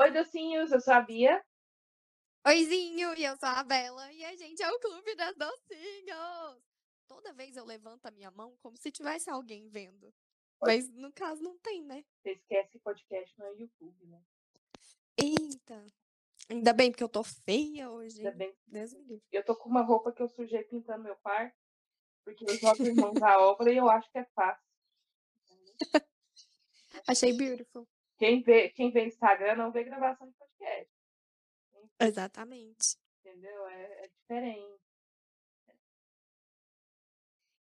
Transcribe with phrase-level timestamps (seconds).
[0.00, 1.44] Oi, docinhos, eu sou a Bia.
[2.46, 6.64] Oizinho, e eu sou a Bela, e a gente é o Clube das Docinhos.
[7.06, 10.10] Toda vez eu levanto a minha mão como se tivesse alguém vendo.
[10.62, 12.02] Mas no caso não tem, né?
[12.16, 14.22] Você esquece que podcast não é YouTube, né?
[15.18, 15.84] Eita.
[16.48, 18.20] Ainda bem, porque eu tô feia hoje.
[18.20, 18.56] Ainda bem.
[18.66, 19.22] Deus me livre.
[19.30, 21.54] Eu tô com uma roupa que eu sujei pintando meu quarto,
[22.24, 24.66] porque os nossos irmãos à obra e eu acho que é fácil.
[27.06, 27.86] Achei beautiful.
[28.20, 30.92] Quem vê, quem vê Instagram não vê gravação de podcast.
[31.98, 32.98] Exatamente.
[33.20, 33.66] Entendeu?
[33.68, 34.80] É, é diferente.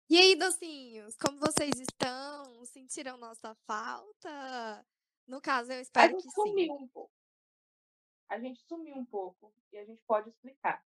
[0.09, 2.65] E aí, docinhos, como vocês estão?
[2.65, 4.85] Sentiram nossa falta?
[5.25, 6.41] No caso, eu A espero gente que sim.
[6.41, 7.13] sumiu um pouco.
[8.27, 10.85] A gente sumiu um pouco e a gente pode explicar.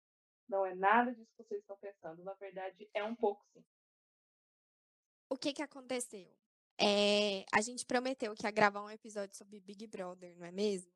[0.47, 2.23] Não é nada disso que vocês estão pensando.
[2.23, 3.65] Na verdade, é um pouco sim.
[5.29, 6.33] O que que aconteceu?
[6.79, 10.91] É, a gente prometeu que ia gravar um episódio sobre Big Brother, não é mesmo?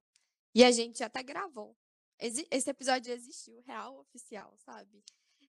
[0.54, 1.76] E a gente até gravou.
[2.20, 5.04] Esse episódio existiu, real, oficial, sabe?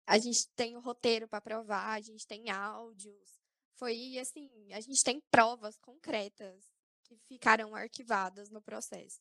[0.07, 3.41] A gente tem o roteiro para provar, a gente tem áudios.
[3.75, 6.65] Foi assim, a gente tem provas concretas
[7.05, 9.21] que ficaram arquivadas no processo.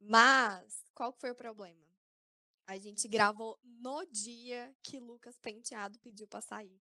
[0.00, 1.86] Mas qual foi o problema?
[2.66, 6.80] A gente gravou no dia que Lucas Penteado pediu para sair.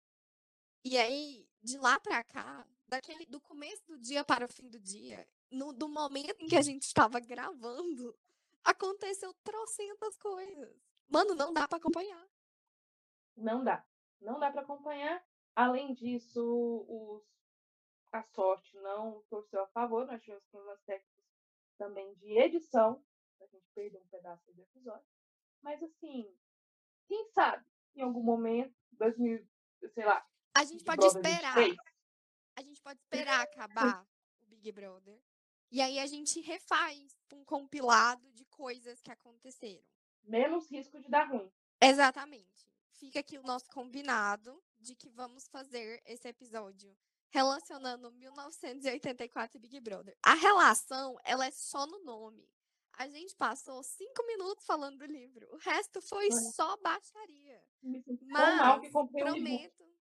[0.85, 4.79] E aí, de lá pra cá, daquele, do começo do dia para o fim do
[4.79, 8.15] dia, no, do momento em que a gente estava gravando,
[8.63, 10.77] aconteceu trocentas coisas.
[11.09, 12.29] Mano, não dá pra acompanhar.
[13.35, 13.83] Não dá.
[14.21, 15.25] Não dá para acompanhar.
[15.57, 17.23] Além disso, os,
[18.13, 20.07] a sorte não torceu a favor.
[20.07, 21.25] Nós tivemos problemas técnicos
[21.79, 23.03] também de edição.
[23.41, 25.07] A gente perdeu um pedaço do episódio.
[25.63, 26.31] Mas assim,
[27.07, 27.65] quem sabe,
[27.97, 29.49] em algum momento, 2000,
[29.95, 31.55] sei lá, A gente pode esperar.
[31.55, 31.92] 23,
[32.57, 34.07] A gente pode esperar acabar
[34.41, 35.21] o Big Brother.
[35.71, 39.85] E aí a gente refaz um compilado de coisas que aconteceram.
[40.23, 41.51] menos risco de dar ruim.
[41.81, 42.71] Exatamente.
[42.93, 46.97] Fica aqui o nosso combinado de que vamos fazer esse episódio
[47.31, 50.17] relacionando 1984 e Big Brother.
[50.23, 52.47] A relação, ela é só no nome.
[52.99, 55.49] A gente passou cinco minutos falando do livro.
[55.51, 57.65] O resto foi só baixaria.
[57.83, 59.92] Me sinto tão mal que Mas um livro.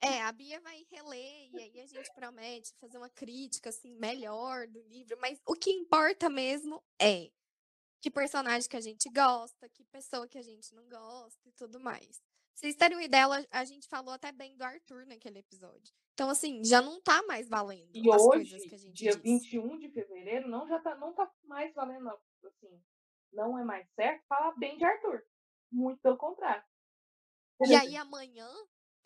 [0.00, 4.68] É, a Bia vai reler e aí a gente promete fazer uma crítica assim melhor
[4.68, 7.30] do livro, mas o que importa mesmo é
[8.00, 11.80] que personagem que a gente gosta, que pessoa que a gente não gosta e tudo
[11.80, 12.20] mais.
[12.20, 15.92] Pra vocês terem uma ideia, a gente falou até bem do Arthur naquele episódio.
[16.14, 19.10] Então, assim, já não tá mais valendo E as coisas hoje, que a gente dia
[19.10, 19.22] disse.
[19.22, 22.08] 21 de fevereiro, não já tá, não tá mais valendo,
[22.44, 22.82] assim,
[23.32, 25.24] não é mais certo falar bem de Arthur.
[25.70, 26.64] Muito pelo contrário.
[27.66, 28.48] E aí amanhã,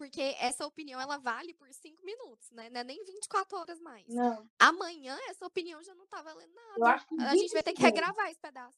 [0.02, 2.68] porque essa opinião ela vale por cinco minutos, né?
[2.70, 4.04] Não é nem 24 horas mais.
[4.08, 6.94] não, Amanhã essa opinião já não tá valendo eu nada.
[6.96, 8.76] acho que A 20 gente vai ter que regravar esse pedaço.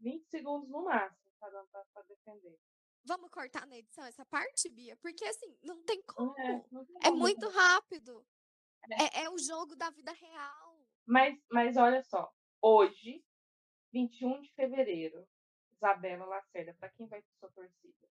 [0.00, 2.58] 20 segundos no máximo, pra defender.
[3.04, 4.96] Vamos cortar na edição essa parte, Bia?
[4.96, 6.34] Porque assim, não tem como.
[6.40, 7.58] É, não tem É como muito defender.
[7.58, 8.26] rápido.
[8.90, 10.86] É, é o jogo da vida real.
[11.06, 12.32] Mas, mas olha só,
[12.62, 13.22] hoje,
[13.92, 15.28] 21 de fevereiro,
[15.74, 18.08] Isabela Lacerda, pra quem vai ser sua torcida?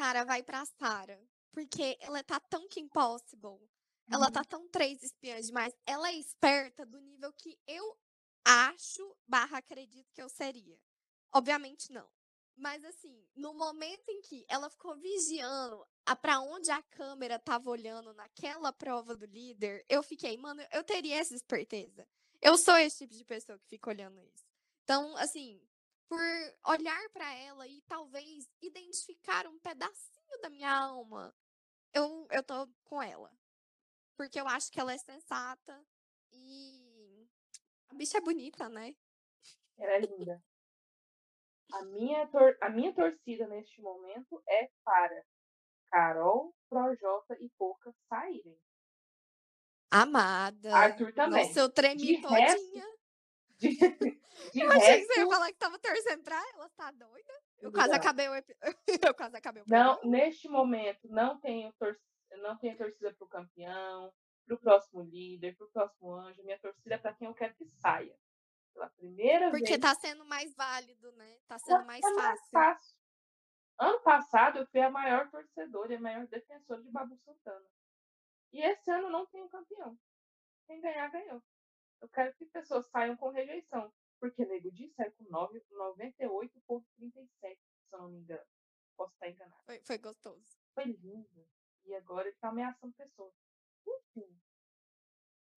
[0.00, 1.20] Cara, vai pra Sarah.
[1.52, 3.60] Porque ela tá tão que impossible.
[4.10, 5.74] Ela tá tão três espiãs demais.
[5.84, 7.98] Ela é esperta do nível que eu
[8.42, 10.80] acho, barra acredito que eu seria.
[11.34, 12.08] Obviamente não.
[12.56, 17.68] Mas assim, no momento em que ela ficou vigiando a para onde a câmera tava
[17.68, 22.08] olhando naquela prova do líder, eu fiquei, mano, eu teria essa esperteza.
[22.40, 24.46] Eu sou esse tipo de pessoa que fica olhando isso.
[24.82, 25.60] Então, assim,
[26.10, 26.20] por
[26.66, 31.32] olhar pra ela e talvez identificar um pedacinho da minha alma,
[31.94, 33.30] eu, eu tô com ela.
[34.16, 35.86] Porque eu acho que ela é sensata
[36.32, 37.28] e
[37.88, 38.92] a bicha é bonita, né?
[39.78, 40.42] Ela é linda.
[41.74, 45.24] A minha, tor a minha torcida neste momento é para
[45.92, 48.60] Carol, Projota e Pouca saírem.
[49.88, 50.74] Amada.
[50.74, 51.46] Arthur também.
[51.46, 52.98] Nossa, eu tremi De resto, todinha.
[53.58, 53.78] De,
[54.52, 57.32] de Eu achei que você ia resto, falar que tava torcendo pra ela, tá doida?
[57.60, 57.96] Eu quase não.
[57.96, 58.32] acabei o.
[59.08, 61.98] Eu quase acabei o Não, neste momento não tenho, tor
[62.42, 64.12] não tenho torcida para o campeão,
[64.46, 66.42] para o próximo líder, para o próximo anjo.
[66.44, 68.16] Minha torcida é para quem eu quero que saia.
[68.72, 69.80] Pela primeira Porque vez.
[69.80, 71.38] tá sendo mais válido, né?
[71.48, 72.50] Tá sendo mais é mais fácil.
[72.50, 72.96] fácil.
[73.78, 77.68] Ano passado eu fui a maior torcedora e a maior defensora de Babu Santana.
[78.52, 79.98] E esse ano não tenho campeão.
[80.66, 81.42] Quem ganhar, ganhou.
[82.00, 83.92] Eu quero que pessoas saiam com rejeição.
[84.20, 88.44] Porque Nego Di saiu com 9 98,37, se eu não me engano.
[88.96, 89.62] Posso estar enganado.
[89.64, 90.58] Foi, foi gostoso.
[90.74, 91.48] Foi lindo.
[91.86, 93.32] E agora ele tá ameaçando pessoas.
[93.86, 94.38] Enfim.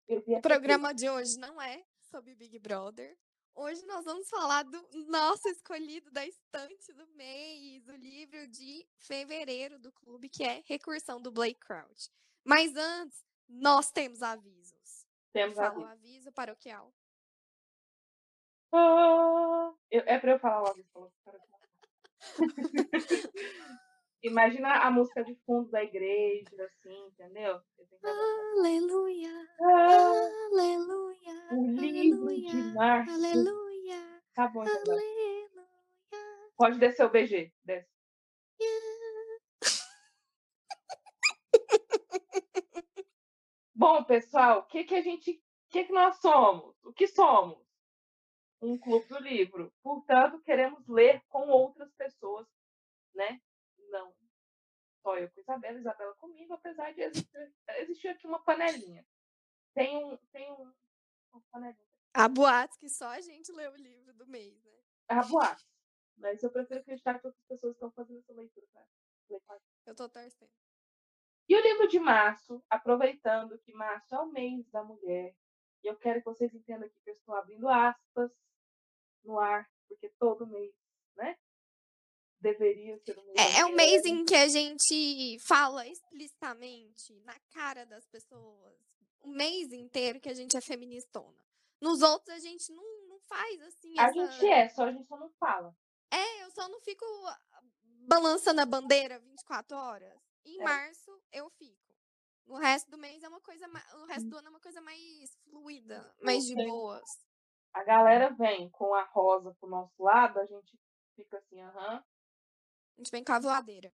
[0.08, 3.18] O programa de hoje não é sobre Big Brother.
[3.56, 9.78] Hoje nós vamos falar do nosso escolhido da estante do mês, o livro de fevereiro
[9.78, 12.10] do clube, que é Recursão do Blake Crouch.
[12.44, 15.06] Mas antes, nós temos avisos.
[15.32, 15.86] Temos Fala aviso.
[15.86, 16.94] o aviso paroquial.
[18.74, 19.78] Eu-
[20.08, 20.90] é pra eu falar o aviso.
[20.92, 21.68] falou, para de falar.
[24.24, 27.62] Imagina a música de fundo da igreja, assim, entendeu?
[28.56, 29.30] Aleluia,
[29.62, 30.12] Ah,
[30.52, 33.12] aleluia, o livro de aleluia, março.
[33.14, 34.98] aleluia, Tá bom, Isabela.
[34.98, 35.50] aleluia.
[36.58, 37.54] Pode descer o BG.
[37.64, 37.88] Desce.
[43.76, 45.32] Bom, pessoal, o que, que a gente.
[45.32, 45.36] O
[45.70, 46.76] que, que nós somos?
[46.84, 47.58] O que somos?
[48.64, 49.74] Um clube do livro.
[49.84, 52.48] Portanto, queremos ler com outras pessoas,
[53.14, 53.42] né?
[53.90, 54.14] Não
[55.04, 59.06] só eu com Isabela, Isabela comigo, apesar de existir, existir aqui uma panelinha.
[59.76, 60.18] Tem um.
[60.32, 60.74] Tem um.
[61.34, 61.94] Uma panelinha.
[62.14, 64.72] Há boatos que só a gente lê o livro do mês, né?
[65.10, 65.68] Há boatos.
[66.16, 68.68] Mas eu prefiro acreditar que outras pessoas estão fazendo essa leitura.
[68.76, 70.52] A Eu tô torcendo.
[71.50, 75.36] E o livro de março, aproveitando que março é o mês da mulher,
[75.84, 78.32] e eu quero que vocês entendam aqui que eu estou abrindo aspas
[79.24, 80.74] no ar, porque todo mês,
[81.16, 81.38] né?
[82.40, 83.56] Deveria ser um mês.
[83.56, 88.76] É, é um mês em que a gente fala explicitamente na cara das pessoas.
[89.22, 91.42] O mês inteiro que a gente é feministona.
[91.80, 93.98] Nos outros a gente não, não faz assim.
[93.98, 95.74] A essa- gente é, só a gente só não fala.
[96.12, 97.40] É, eu só não fico ah,
[98.08, 100.14] balançando a bandeira 24 horas.
[100.46, 100.64] Em É.
[100.64, 101.82] março eu fico.
[102.46, 103.94] No resto do mês é uma coisa mais.
[103.94, 107.02] O resto do ano é uma coisa mais fluida, mais de boas.
[107.74, 110.80] A galera vem com a rosa pro nosso lado, a gente
[111.16, 111.98] fica assim, aham.
[111.98, 113.92] A gente vem com a voadeira.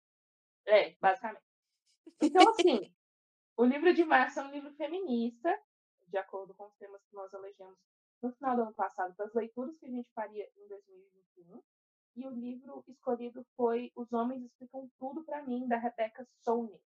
[0.66, 1.44] É, basicamente.
[2.22, 2.94] Então, assim,
[3.56, 5.62] o livro de março é um livro feminista,
[6.08, 7.78] de acordo com os temas que nós elegemos
[8.22, 11.62] no final do ano passado, para as leituras que a gente faria em 2021.
[12.16, 16.82] E o livro escolhido foi Os Homens Explicam Tudo para Mim, da Rebecca Solnit.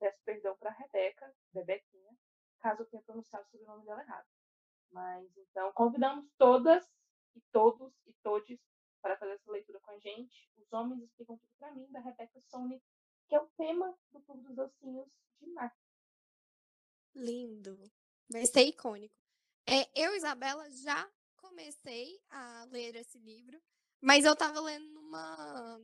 [0.00, 2.16] Peço perdão para a Rebeca, Rebequinha,
[2.60, 4.26] caso eu tenha pronunciado o sobrenome dela errado.
[4.90, 6.84] Mas, então, convidamos todas
[7.34, 8.58] e todos e todes
[9.00, 10.50] para fazer essa leitura com a gente.
[10.56, 12.82] Os Homens Explicam Tudo para Mim, da Rebecca Solnit,
[13.28, 15.08] que é o tema do Clube dos Docinhos
[15.40, 15.76] de março.
[17.14, 17.78] Lindo.
[18.30, 19.14] Vai ser icônico.
[19.66, 23.60] É, eu, Isabela, já comecei a ler esse livro,
[24.00, 25.80] mas eu tava lendo numa,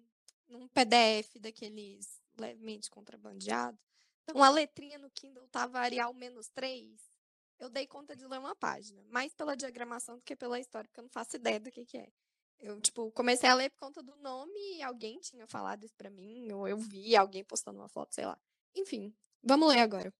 [0.49, 3.79] num PDF daqueles levemente contrabandeado.
[4.23, 7.14] Então a letrinha no Kindle tava Arial menos 3.
[7.59, 11.01] Eu dei conta de ler uma página, mais pela diagramação do que pela história, porque
[11.01, 12.13] eu não faço ideia do que, que é.
[12.59, 16.11] Eu, tipo, comecei a ler por conta do nome e alguém tinha falado isso pra
[16.11, 18.39] mim, ou eu vi alguém postando uma foto, sei lá.
[18.75, 20.13] Enfim, vamos ler agora.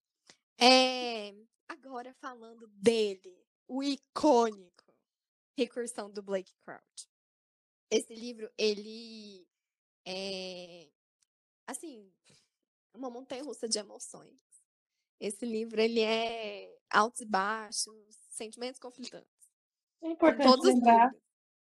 [0.59, 1.35] É,
[1.69, 3.37] agora falando dele,
[3.67, 4.95] o icônico
[5.57, 7.09] Recursão do Blake Crouch.
[7.91, 9.47] Esse livro, ele
[10.05, 10.89] é
[11.67, 12.13] assim,
[12.93, 14.39] uma montanha russa de emoções.
[15.21, 19.29] Esse livro, ele é altos e baixos, sentimentos conflitantes.
[20.03, 21.15] É importante lembrar,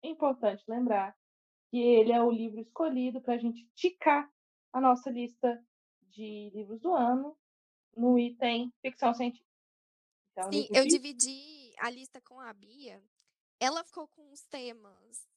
[0.03, 1.17] é importante lembrar
[1.69, 4.31] que ele é o livro escolhido para a gente ticar
[4.71, 5.63] a nossa lista
[6.09, 7.37] de livros do ano
[7.95, 9.49] no item ficção científica.
[10.31, 13.01] Então, Sim, eu dividi a lista com a Bia.
[13.59, 15.29] Ela ficou com os temas.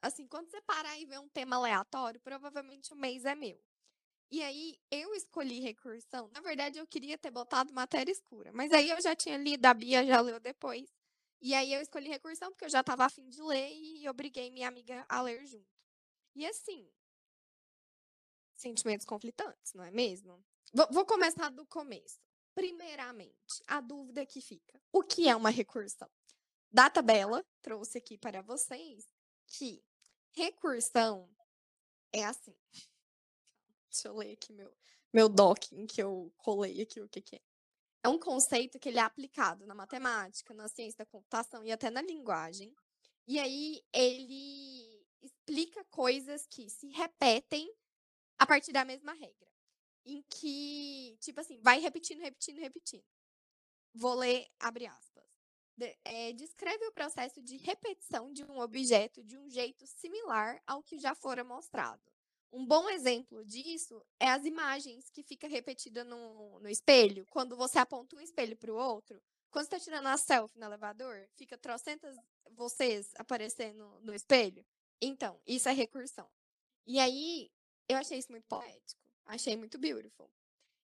[0.00, 3.60] Assim, quando você parar e ver um tema aleatório, provavelmente o mês é meu.
[4.32, 6.30] E aí, eu escolhi recursão.
[6.32, 8.50] Na verdade, eu queria ter botado matéria escura.
[8.54, 10.88] Mas aí eu já tinha lido, a Bia já leu depois.
[11.42, 14.68] E aí eu escolhi recursão porque eu já estava afim de ler e obriguei minha
[14.68, 15.68] amiga a ler junto.
[16.34, 16.90] E assim,
[18.54, 20.42] sentimentos conflitantes, não é mesmo?
[20.72, 22.18] Vou, vou começar do começo.
[22.54, 26.08] Primeiramente, a dúvida que fica: o que é uma recursão?
[26.70, 29.04] Data Bela trouxe aqui para vocês
[29.46, 29.84] que
[30.30, 31.28] recursão
[32.12, 32.56] é assim.
[33.92, 34.72] Deixa eu ler aqui meu,
[35.12, 37.40] meu docking que eu colei aqui o que, que é.
[38.04, 41.90] É um conceito que ele é aplicado na matemática, na ciência da computação e até
[41.90, 42.74] na linguagem.
[43.28, 47.72] E aí ele explica coisas que se repetem
[48.38, 49.48] a partir da mesma regra.
[50.04, 53.04] Em que, tipo assim, vai repetindo, repetindo, repetindo.
[53.94, 55.24] Vou ler, abre aspas.
[55.76, 60.82] De- é, descreve o processo de repetição de um objeto de um jeito similar ao
[60.82, 62.11] que já fora mostrado.
[62.52, 67.26] Um bom exemplo disso é as imagens que fica repetida no, no espelho.
[67.30, 70.66] Quando você aponta um espelho para o outro, quando você está tirando a selfie no
[70.66, 72.16] elevador, fica trocentas
[72.50, 74.64] vocês aparecendo no espelho.
[75.00, 76.28] Então, isso é recursão.
[76.86, 77.50] E aí,
[77.88, 79.00] eu achei isso muito poético.
[79.24, 80.30] Achei muito beautiful.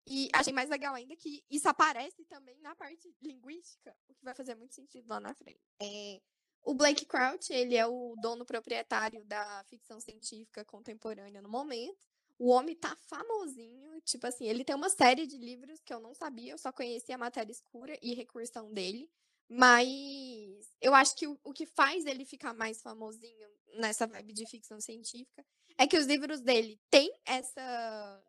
[0.06, 4.36] E achei mais legal ainda que isso aparece também na parte linguística, o que vai
[4.36, 5.62] fazer muito sentido lá na frente.
[5.82, 6.22] É,
[6.64, 11.98] o Blake Crouch, ele é o dono proprietário da ficção científica contemporânea no momento.
[12.40, 16.14] O homem tá famosinho, tipo assim, ele tem uma série de livros que eu não
[16.14, 19.10] sabia, eu só conhecia a matéria escura e recursão dele.
[19.48, 24.48] Mas eu acho que o, o que faz ele ficar mais famosinho nessa vibe de
[24.48, 25.46] ficção científica
[25.78, 28.24] é que os livros dele têm essa,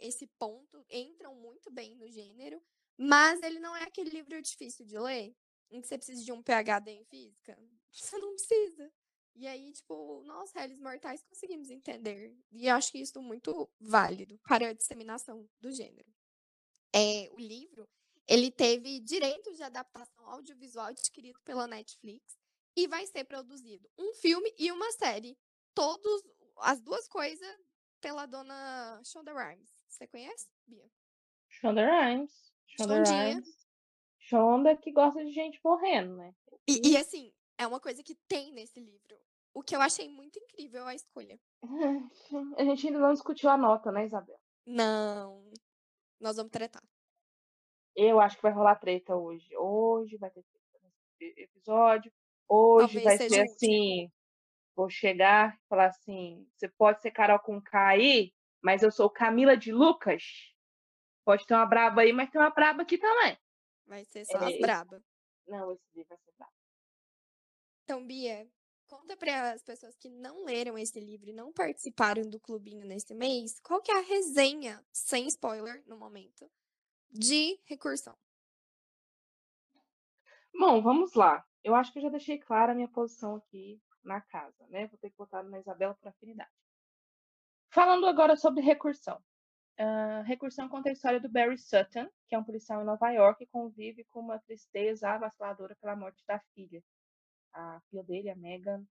[0.00, 2.62] esse ponto, entram muito bem no gênero,
[2.96, 5.34] mas ele não é aquele livro difícil de ler,
[5.70, 7.58] em que você precisa de um PhD em física.
[7.92, 8.92] Você não precisa.
[9.34, 12.36] E aí, tipo, nós, réis mortais, conseguimos entender.
[12.52, 16.08] E eu acho que isso é muito válido para a disseminação do gênero.
[16.92, 17.88] É, o livro,
[18.26, 22.36] ele teve direitos de adaptação audiovisual adquirido pela Netflix
[22.76, 25.38] e vai ser produzido um filme e uma série.
[25.74, 26.22] Todos,
[26.58, 27.56] as duas coisas
[28.00, 29.70] pela dona Shonda Rhimes.
[29.88, 30.90] Você conhece, Bia?
[31.48, 32.52] Shonda Rhimes.
[32.66, 33.68] Shonda Rhimes.
[34.18, 36.34] Shonda que gosta de gente morrendo, né?
[36.68, 39.20] E, e, assim, é uma coisa que tem nesse livro.
[39.52, 41.38] O que eu achei muito incrível a escolha.
[42.56, 44.40] A gente ainda não discutiu a nota, né, Isabel?
[44.64, 45.52] Não.
[46.18, 46.82] Nós vamos tratar.
[47.94, 49.54] Eu acho que vai rolar treta hoje.
[49.56, 52.10] Hoje vai ter treta nesse episódio.
[52.48, 54.10] Hoje Talvez vai ser assim.
[54.74, 59.10] Vou chegar e falar assim: você pode ser Carol com K aí, mas eu sou
[59.10, 60.22] Camila de Lucas.
[61.26, 63.36] Pode ter uma braba aí, mas tem uma braba aqui também.
[63.86, 65.02] Vai ser só é, as braba.
[65.46, 66.59] Não, esse livro vai ser brabo.
[67.90, 68.48] Então, Bia,
[68.86, 73.12] conta para as pessoas que não leram esse livro e não participaram do clubinho nesse
[73.16, 76.48] mês, qual que é a resenha, sem spoiler no momento,
[77.10, 78.16] de recursão.
[80.54, 81.44] Bom, vamos lá.
[81.64, 84.86] Eu acho que eu já deixei clara a minha posição aqui na casa, né?
[84.86, 86.52] Vou ter que botar na Isabela para afinidade.
[87.70, 89.20] Falando agora sobre recursão.
[89.80, 93.42] Uh, recursão conta a história do Barry Sutton, que é um policial em Nova York
[93.42, 96.80] e convive com uma tristeza avassaladora pela morte da filha.
[97.52, 98.84] A filha dele, a Megan,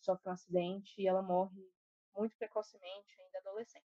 [0.00, 1.60] sofre um acidente e ela morre
[2.16, 3.84] muito precocemente, ainda adolescente.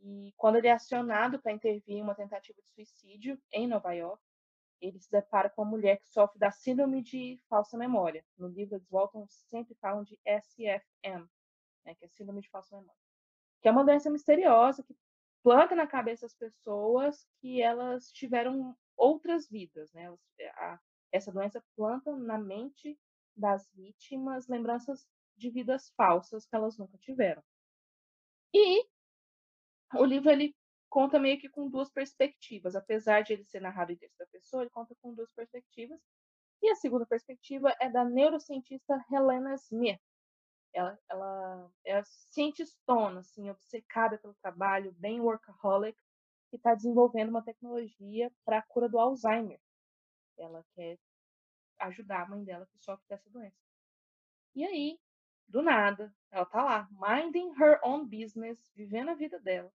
[0.00, 4.22] E quando ele é acionado para intervir em uma tentativa de suicídio em Nova York,
[4.80, 8.24] ele se depara com uma mulher que sofre da síndrome de falsa memória.
[8.36, 11.26] No livro eles voltam sempre falam de SFM,
[11.84, 13.04] né, que é síndrome de falsa memória
[13.64, 14.94] que é uma doença misteriosa que
[15.42, 20.14] planta na cabeça das pessoas que elas tiveram outras vidas, né?
[20.38, 20.78] Eh, a,
[21.10, 23.00] essa doença planta na mente
[23.36, 27.42] das vítimas lembranças de vidas falsas que elas nunca tiveram.
[28.52, 28.86] E
[29.94, 30.54] o livro ele
[30.88, 34.70] conta meio que com duas perspectivas, apesar de ele ser narrado em terceira pessoa, ele
[34.70, 36.00] conta com duas perspectivas.
[36.62, 40.00] E a segunda perspectiva é da neurocientista Helena Smith,
[40.74, 45.96] ela, ela é cientistona, assim, obcecada pelo trabalho, bem workaholic,
[46.50, 49.60] que está desenvolvendo uma tecnologia para a cura do Alzheimer.
[50.36, 50.98] Ela quer
[51.78, 53.56] ajudar a mãe dela que sofre dessa doença.
[54.54, 54.98] E aí,
[55.48, 59.72] do nada, ela tá lá, minding her own business, vivendo a vida dela.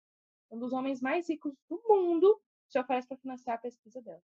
[0.50, 4.24] Um dos homens mais ricos do mundo se oferece para financiar a pesquisa dela.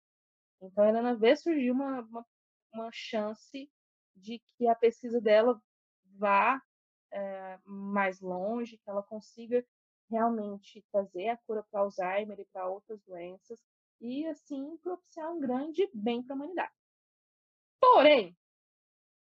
[0.60, 2.26] Então, a Helena vê surgir uma, uma,
[2.72, 3.70] uma chance
[4.16, 5.60] de que a pesquisa dela
[6.16, 6.62] vá
[7.12, 9.64] é, mais longe, que ela consiga
[10.08, 13.60] realmente trazer a cura para Alzheimer e para outras doenças
[14.00, 16.72] e assim propiciar um grande bem para a humanidade.
[17.92, 18.34] Porém,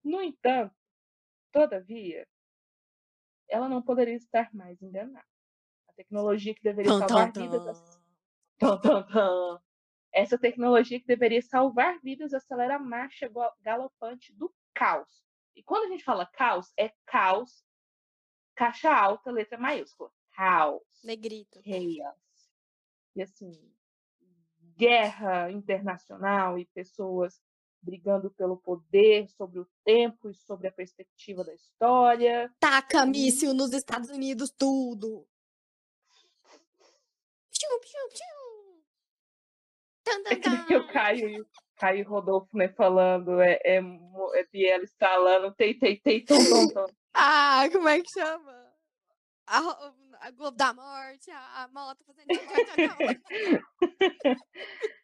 [0.03, 0.75] no entanto,
[1.53, 2.27] todavia,
[3.49, 5.25] ela não poderia estar mais enganada.
[5.89, 8.01] A tecnologia que deveria salvar tum, vidas.
[8.59, 9.61] Tum,
[10.13, 15.25] essa tecnologia que deveria salvar vidas acelera a marcha galopante do caos.
[15.55, 17.65] E quando a gente fala caos, é caos,
[18.57, 20.11] caixa alta, letra maiúscula.
[20.33, 20.83] Caos.
[21.05, 21.63] Negrito.
[21.63, 22.51] Chaos.
[23.15, 23.73] E assim,
[24.77, 27.41] guerra internacional e pessoas
[27.83, 32.53] brigando pelo poder, sobre o tempo e sobre a perspectiva da história.
[32.61, 35.27] Taca míssil nos Estados Unidos, tudo.
[37.51, 38.83] Piu, piu, piu.
[40.05, 40.55] Tan, tan, tan.
[40.55, 41.47] É que o Caio
[41.79, 46.87] Caio Rodolfo, né, falando, é, é, é Biela instalando, tei, tei, tei, tom, tom, tom.
[47.15, 48.53] ah, como é que chama?
[49.47, 52.27] A, a Globo da Morte, a, a moto fazendo...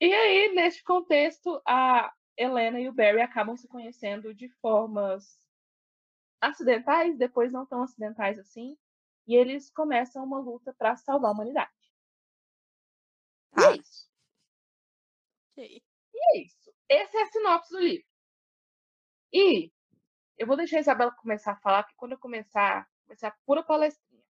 [0.00, 5.38] e aí, neste contexto, a Helena e o Barry acabam se conhecendo de formas
[6.40, 8.78] acidentais, depois não tão acidentais assim,
[9.26, 11.70] e eles começam uma luta para salvar a humanidade.
[13.58, 14.10] E é isso.
[15.52, 15.82] Okay.
[16.14, 16.72] E é isso.
[16.88, 18.06] Essa é a sinopse do livro.
[19.32, 19.70] E
[20.38, 23.36] eu vou deixar a Isabela começar a falar, porque quando eu começar, vai ser a
[23.44, 24.24] pura palestrinha.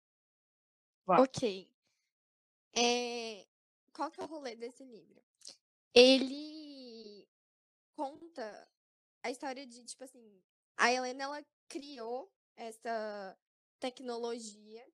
[1.04, 1.24] Vamos.
[1.24, 1.68] Ok.
[2.76, 3.44] É...
[3.96, 5.22] qual que é o rolê desse livro?
[5.94, 7.26] Ele
[7.94, 8.68] conta
[9.22, 10.42] a história de, tipo assim,
[10.76, 13.38] a Helena, ela criou essa
[13.80, 14.86] tecnologia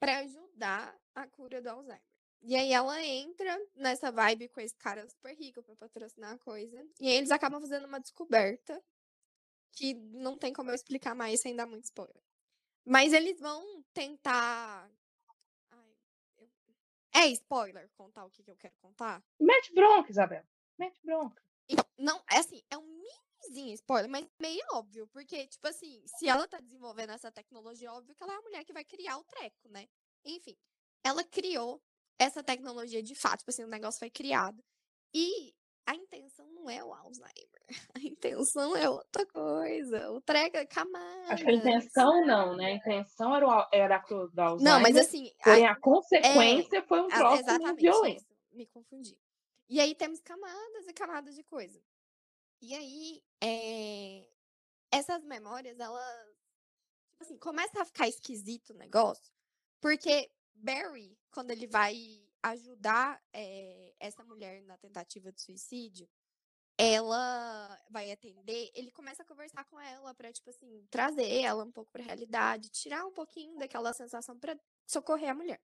[0.00, 2.02] para ajudar a cura do Alzheimer.
[2.42, 6.84] E aí ela entra nessa vibe com esse cara super rico para patrocinar a coisa.
[7.00, 8.82] E aí eles acabam fazendo uma descoberta
[9.72, 12.22] que não tem como eu explicar mais sem dar muito spoiler.
[12.84, 14.90] Mas eles vão tentar.
[17.14, 19.22] É spoiler contar o que, que eu quero contar?
[19.40, 20.44] Mete bronca, Isabel.
[20.78, 21.42] Mete bronca.
[21.68, 26.28] Então, não, é assim, é um minizinho spoiler, mas meio óbvio, porque, tipo assim, se
[26.28, 29.24] ela tá desenvolvendo essa tecnologia, óbvio que ela é a mulher que vai criar o
[29.24, 29.86] treco, né?
[30.24, 30.56] Enfim,
[31.04, 31.82] ela criou
[32.18, 34.62] essa tecnologia de fato, tipo assim, o negócio foi criado.
[35.14, 35.54] E
[35.88, 37.64] a intenção não é o Alzheimer.
[37.94, 40.10] A intenção é outra coisa.
[40.12, 41.32] O treco é camada.
[41.32, 42.66] Acho que a intenção não, né?
[42.66, 44.60] A intenção era, o, era a do Alzheimer.
[44.62, 45.32] Não, mas assim.
[45.42, 48.26] Porém, a, a consequência é, foi um troço exatamente violento.
[48.52, 49.18] Me confundi.
[49.66, 51.80] E aí temos camadas e camadas de coisa.
[52.60, 54.28] E aí, é...
[54.90, 56.26] essas memórias, elas.
[57.12, 59.32] Tipo assim, começa a ficar esquisito o negócio,
[59.80, 61.96] porque Barry, quando ele vai
[62.50, 66.08] ajudar é, essa mulher na tentativa de suicídio,
[66.78, 71.72] ela vai atender, ele começa a conversar com ela para tipo assim, trazer ela um
[71.72, 75.60] pouco para realidade, tirar um pouquinho daquela sensação para socorrer a mulher.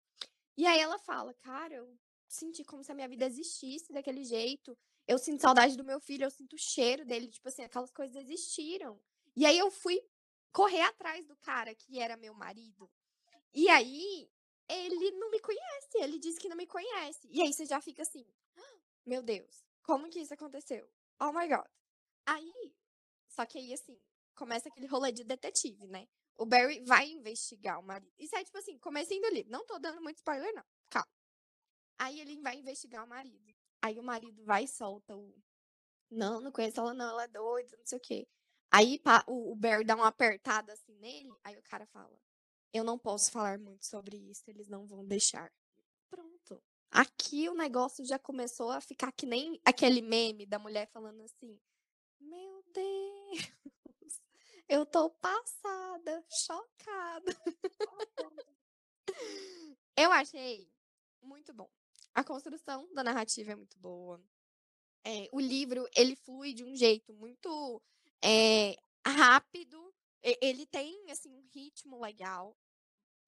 [0.57, 4.77] E aí ela fala: "Cara, eu senti como se a minha vida existisse daquele jeito.
[5.07, 8.17] Eu sinto saudade do meu filho, eu sinto o cheiro dele, tipo assim, aquelas coisas
[8.17, 9.01] existiram".
[9.35, 9.99] E aí eu fui
[10.53, 12.91] correr atrás do cara que era meu marido.
[13.55, 14.29] E aí
[14.69, 17.27] ele não me conhece, ele disse que não me conhece.
[17.31, 18.27] E aí você já fica assim,
[19.07, 20.89] meu Deus, como que isso aconteceu?
[21.21, 21.67] Oh my god.
[22.27, 22.75] Aí,
[23.29, 23.99] só que aí assim,
[24.35, 26.07] começa aquele rolê de detetive, né?
[26.37, 28.13] O Barry vai investigar o marido.
[28.19, 29.51] Isso é tipo assim, comecinho do livro.
[29.51, 30.65] Não tô dando muito spoiler, não.
[30.89, 31.09] Calma.
[31.99, 33.55] Aí ele vai investigar o marido.
[33.83, 35.35] Aí o marido vai e solta o.
[36.11, 38.29] Não, não conheço ela, não, ela é doida, não sei o quê.
[38.71, 42.21] Aí o Barry dá uma apertada assim nele, aí o cara fala:
[42.73, 45.53] eu não posso falar muito sobre isso, eles não vão deixar.
[46.09, 46.63] Pronto.
[46.91, 51.59] Aqui o negócio já começou a ficar que nem aquele meme da mulher falando assim:
[52.21, 53.53] Meu Deus,
[54.69, 57.37] eu tô passada, chocada.
[59.97, 60.71] eu achei
[61.23, 61.71] muito bom.
[62.15, 64.23] A construção da narrativa é muito boa.
[65.05, 67.83] É, o livro ele flui de um jeito muito
[68.23, 68.77] é,
[69.07, 69.88] rápido
[70.23, 72.57] ele tem, assim, um ritmo legal.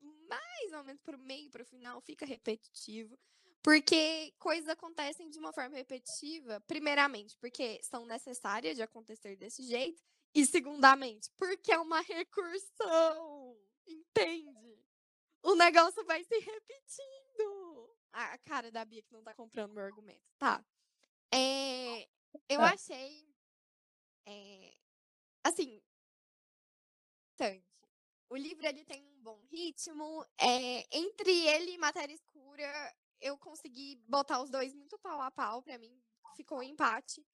[0.01, 3.19] Mais ou menos pro meio, pro final, fica repetitivo.
[3.63, 10.03] Porque coisas acontecem de uma forma repetitiva, primeiramente, porque são necessárias de acontecer desse jeito,
[10.35, 13.59] e segundamente, porque é uma recursão.
[13.87, 14.79] Entende?
[15.43, 17.97] O negócio vai se repetindo.
[18.13, 20.23] A cara da Bia que não tá comprando meu argumento.
[20.39, 20.65] Tá.
[21.33, 22.03] É,
[22.49, 22.71] eu ah.
[22.73, 23.29] achei.
[24.27, 24.75] É,
[25.45, 25.81] assim,
[27.41, 27.65] bastante.
[28.29, 30.25] O livro ele tem um bom ritmo.
[30.39, 35.63] É, entre ele e Matéria Escura, eu consegui botar os dois muito pau a pau.
[35.63, 36.01] Para mim,
[36.37, 37.27] ficou um empate.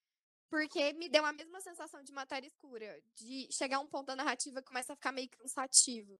[0.48, 3.02] Porque me deu a mesma sensação de Matéria Escura.
[3.14, 6.18] De chegar a um ponto da narrativa que começa a ficar meio cansativo.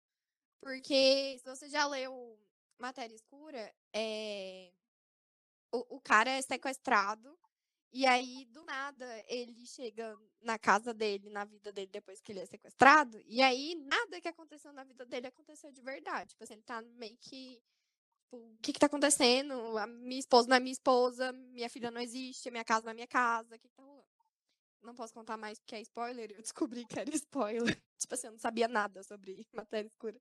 [0.59, 2.37] Porque se você já leu
[2.77, 4.71] Matéria Escura, é...
[5.71, 7.37] o, o cara é sequestrado
[7.91, 12.41] e aí, do nada, ele chega na casa dele, na vida dele, depois que ele
[12.41, 13.21] é sequestrado.
[13.25, 16.31] E aí, nada que aconteceu na vida dele aconteceu de verdade.
[16.31, 17.61] Tipo assim, ele tá meio que.
[18.23, 19.77] Tipo, o que que tá acontecendo?
[19.77, 22.93] A minha esposa não é minha esposa, minha filha não existe, minha casa não é
[22.93, 23.55] minha casa.
[23.55, 24.05] O que que tá rolando?
[24.83, 26.31] Não posso contar mais porque é spoiler.
[26.37, 27.81] Eu descobri que era spoiler.
[27.97, 30.19] tipo assim, eu não sabia nada sobre matéria escura.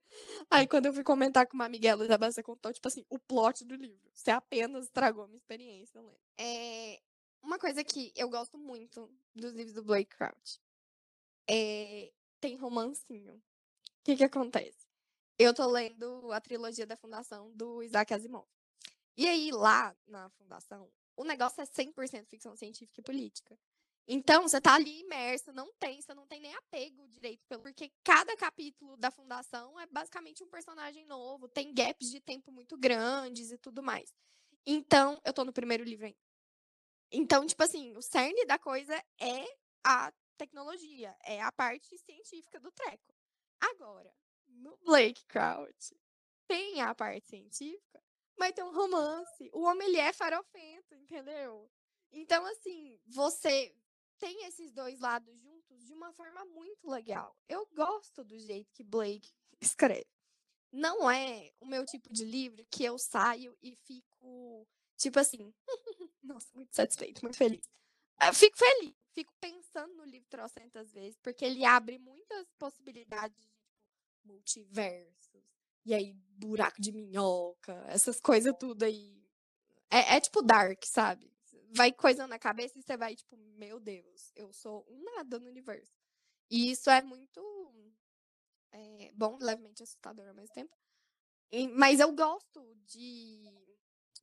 [0.51, 3.65] Aí, quando eu fui comentar com uma amiga, ela já contou, tipo assim, o plot
[3.65, 4.11] do livro.
[4.15, 6.21] Você apenas estragou a minha experiência, não lembro.
[6.39, 7.01] É,
[7.47, 10.61] uma coisa que eu gosto muito dos livros do Blake Crouch
[11.49, 13.35] é tem romancinho.
[13.35, 13.43] O
[14.03, 14.87] que que acontece?
[15.39, 18.47] Eu tô lendo a trilogia da Fundação do Isaac Asimov.
[19.17, 23.59] E aí, lá na Fundação, o negócio é 100% ficção científica e política.
[24.09, 27.93] Então, você tá ali imerso, não tem, você não tem nem apego direito, pelo, porque
[28.05, 33.51] cada capítulo da Fundação é basicamente um personagem novo, tem gaps de tempo muito grandes
[33.51, 34.13] e tudo mais.
[34.65, 36.26] Então, eu tô no primeiro livro ainda.
[37.11, 39.47] Então, tipo assim, o cerne da coisa é
[39.85, 43.15] a tecnologia, é a parte científica do treco.
[43.61, 44.13] Agora,
[44.47, 45.97] no Blake Crouch,
[46.47, 48.03] tem a parte científica,
[48.37, 49.51] mas tem um romance.
[49.53, 51.71] O homem, ele é farofento, entendeu?
[52.13, 53.75] Então, assim, você
[54.19, 57.37] tem esses dois lados juntos de uma forma muito legal.
[57.49, 60.07] Eu gosto do jeito que Blake escreve.
[60.73, 64.67] Não é o meu tipo de livro que eu saio e fico
[64.97, 65.53] Tipo assim,
[66.23, 67.69] nossa, muito satisfeito, muito feliz.
[68.21, 73.49] Eu fico feliz, fico pensando no livro trocentas vezes, porque ele abre muitas possibilidades de
[73.49, 73.57] tipo,
[74.25, 75.45] multiversos,
[75.85, 79.23] e aí buraco de minhoca, essas coisas tudo aí.
[79.91, 81.31] É, é tipo Dark, sabe?
[81.77, 85.49] Vai coisa na cabeça e você vai, tipo, meu Deus, eu sou um nada no
[85.49, 85.93] universo.
[86.51, 87.41] E isso é muito
[88.73, 90.77] é, bom, levemente assustador ao mesmo tempo.
[91.51, 93.49] E, mas eu gosto de,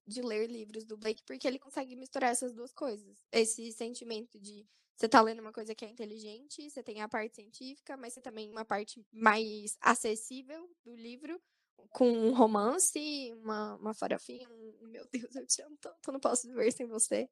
[0.05, 3.25] de ler livros do Blake porque ele consegue misturar essas duas coisas.
[3.31, 7.35] Esse sentimento de você tá lendo uma coisa que é inteligente, você tem a parte
[7.35, 11.41] científica, mas você também uma parte mais acessível do livro,
[11.89, 16.47] com um romance, uma, uma farofinha, um meu Deus, eu te amo tanto, não posso
[16.47, 17.29] viver sem você.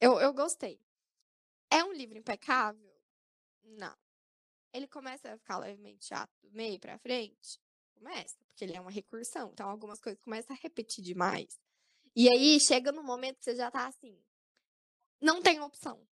[0.00, 0.80] Eu, eu gostei.
[1.70, 2.92] É um livro impecável?
[3.62, 3.96] Não.
[4.72, 7.60] Ele começa a ficar levemente chato do meio pra frente?
[7.94, 9.50] Começa, porque ele é uma recursão.
[9.52, 11.60] Então, algumas coisas começam a repetir demais.
[12.14, 14.18] E aí, chega no momento que você já tá assim.
[15.20, 16.06] Não tem opção.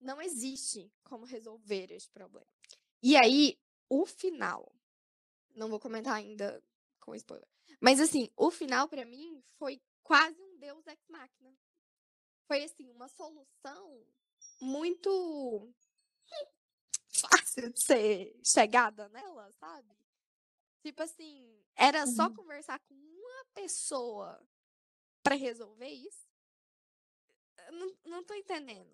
[0.00, 2.46] Não existe como resolver esse problema.
[3.02, 3.58] E aí,
[3.88, 4.72] o final.
[5.54, 6.62] Não vou comentar ainda
[7.00, 7.46] com spoiler.
[7.80, 11.56] Mas, assim, o final, para mim, foi quase um Deus ex machina.
[12.46, 14.06] Foi, assim, uma solução
[14.60, 15.72] muito
[17.08, 19.96] fácil de ser chegada nela, sabe?
[20.82, 22.34] Tipo assim, era só Uhum.
[22.34, 24.40] conversar com uma pessoa
[25.22, 26.28] pra resolver isso?
[27.66, 28.90] Eu não, não tô entendendo.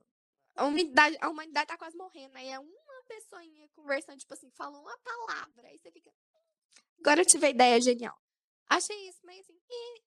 [0.54, 2.36] A humanidade, a humanidade tá quase morrendo.
[2.36, 5.68] Aí é uma pessoinha conversando, tipo assim, falando uma palavra.
[5.68, 6.12] Aí você fica.
[6.98, 8.18] Agora eu tive a ideia genial.
[8.68, 9.58] Achei isso meio assim.
[9.70, 10.02] "Ih",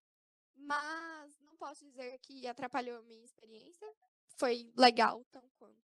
[0.56, 3.88] Mas não posso dizer que atrapalhou a minha experiência.
[4.36, 5.80] Foi legal, tão quanto.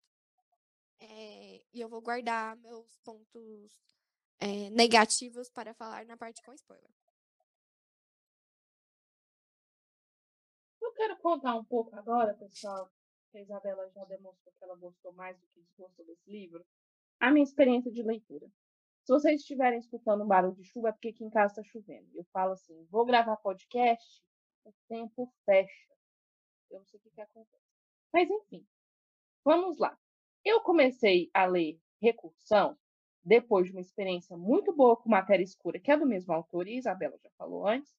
[1.01, 3.73] É, e eu vou guardar meus pontos
[4.41, 6.91] é, negativos para falar na parte com spoiler.
[10.95, 12.91] Quero contar um pouco agora, pessoal,
[13.31, 16.65] que a Isabela já demonstrou que ela gostou mais do que desgostou desse livro,
[17.21, 18.47] a minha experiência de leitura.
[19.05, 22.09] Se vocês estiverem escutando um barulho de chuva, é porque aqui em casa está chovendo.
[22.15, 24.23] Eu falo assim, vou gravar podcast,
[24.65, 25.95] o tempo fecha.
[26.71, 27.65] Eu não sei o que, que acontece.
[28.13, 28.67] Mas enfim,
[29.45, 29.99] vamos lá.
[30.45, 32.79] Eu comecei a ler Recursão
[33.25, 36.75] depois de uma experiência muito boa com Matéria Escura, que é do mesmo autor, e
[36.75, 37.95] a Isabela já falou antes,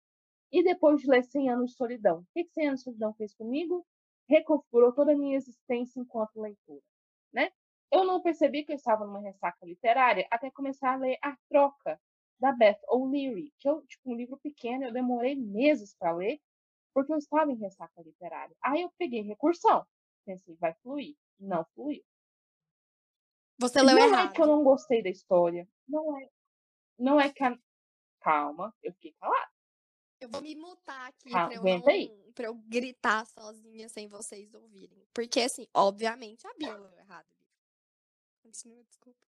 [0.55, 2.19] e depois de ler 100 Anos de Solidão.
[2.19, 3.85] O que, que 100 Anos de Solidão fez comigo?
[4.29, 6.81] Reconfigurou toda a minha existência enquanto leitora.
[7.33, 7.51] Né?
[7.91, 11.99] Eu não percebi que eu estava numa ressaca literária até começar a ler A Troca,
[12.39, 16.39] da Beth O'Leary, que é tipo, um livro pequeno, eu demorei meses para ler,
[16.93, 18.55] porque eu estava em ressaca literária.
[18.61, 19.85] Aí eu peguei recursão,
[20.25, 21.17] pensei, vai fluir.
[21.37, 22.01] Não fluiu.
[23.59, 24.31] Você leu não errado.
[24.31, 25.67] é que eu não gostei da história.
[25.85, 26.29] Não é.
[26.97, 27.57] Não é que a...
[28.21, 29.54] Calma, eu fiquei calada.
[30.25, 34.55] Eu vou me mutar aqui Ah, pra eu, não, pra eu gritar sozinha sem vocês
[34.55, 35.05] ouvirem.
[35.13, 37.27] Porque, assim, obviamente a Bia leu errado.
[38.41, 39.19] Continua, desculpa.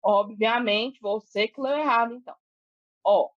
[0.00, 2.36] Obviamente, você que leu errado, então.
[3.04, 3.30] Ó,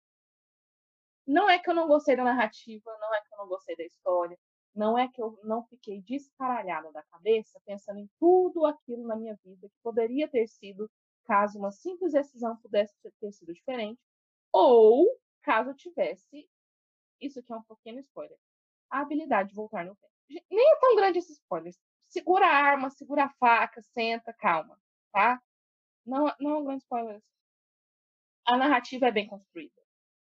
[1.26, 3.84] não é que eu não gostei da narrativa, não é que eu não gostei da
[3.84, 4.38] história,
[4.76, 9.36] não é que eu não fiquei descaralhada da cabeça pensando em tudo aquilo na minha
[9.44, 10.88] vida que poderia ter sido
[11.24, 14.00] caso uma simples decisão pudesse ter sido diferente,
[14.52, 15.08] ou
[15.46, 16.50] caso tivesse,
[17.22, 18.38] isso aqui é um pequeno spoiler,
[18.90, 20.44] a habilidade de voltar no tempo.
[20.50, 21.74] Nem é tão grande esse spoiler.
[22.08, 24.80] Segura a arma, segura a faca, senta, calma,
[25.12, 25.40] tá?
[26.04, 27.22] Não, não é um grande spoiler.
[28.48, 29.82] A narrativa é bem construída.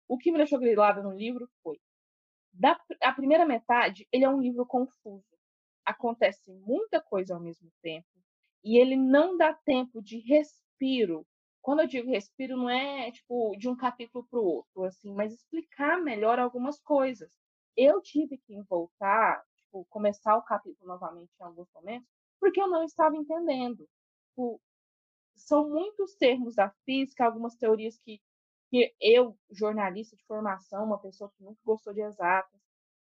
[0.08, 1.80] O que me deixou grilada no livro foi
[2.54, 5.26] da a primeira metade, ele é um livro confuso.
[5.86, 8.08] Acontece muita coisa ao mesmo tempo
[8.64, 11.26] e ele não dá tempo de respiro.
[11.62, 15.34] Quando eu digo respiro, não é tipo de um capítulo para o outro, assim, mas
[15.34, 17.30] explicar melhor algumas coisas.
[17.78, 22.08] Eu tive que voltar, tipo, começar o capítulo novamente em alguns momentos,
[22.40, 23.88] porque eu não estava entendendo.
[24.30, 24.60] Tipo,
[25.36, 28.22] são muitos termos da física, algumas teorias que
[28.70, 32.60] que eu, jornalista de formação, uma pessoa que nunca gostou de exatas,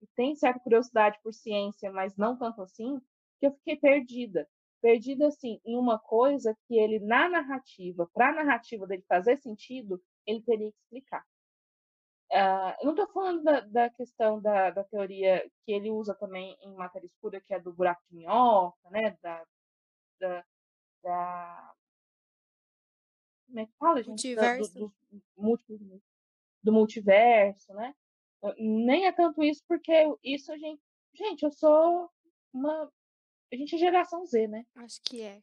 [0.02, 3.00] e tem certa curiosidade por ciência, mas não tanto assim,
[3.38, 4.48] que eu fiquei perdida.
[4.82, 10.02] Perdida, assim, em uma coisa que ele, na narrativa, para a narrativa dele fazer sentido,
[10.26, 11.24] ele teria que explicar.
[12.32, 16.56] Ah, eu não estou falando da, da questão da, da teoria que ele usa também
[16.62, 19.16] em Matéria Escura, que é do buraco de minhoca, né?
[19.22, 19.44] Da,
[20.20, 20.44] da,
[21.02, 21.74] da-
[23.46, 24.34] como é que fala, gente?
[24.34, 24.74] Do- Multiverso.
[24.78, 24.92] dos
[25.36, 26.00] múltiplos
[26.62, 27.94] do multiverso, né?
[28.58, 29.92] Nem é tanto isso, porque
[30.22, 30.80] isso a gente.
[31.14, 32.10] Gente, eu sou
[32.52, 32.90] uma.
[33.52, 34.64] A gente é geração Z, né?
[34.76, 35.42] Acho que é.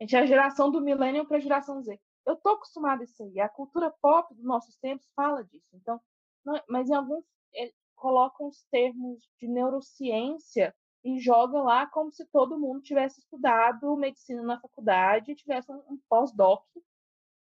[0.00, 2.00] A gente é a geração do millennium para a geração Z.
[2.26, 3.38] Eu tô acostumada a isso aí.
[3.40, 5.68] A cultura pop dos nossos tempos fala disso.
[5.74, 6.00] Então,
[6.44, 7.24] não- mas em alguns.
[7.54, 13.94] é, colocam os termos de neurociência e joga lá como se todo mundo tivesse estudado
[13.96, 16.64] medicina na faculdade e tivesse um, um pós-doc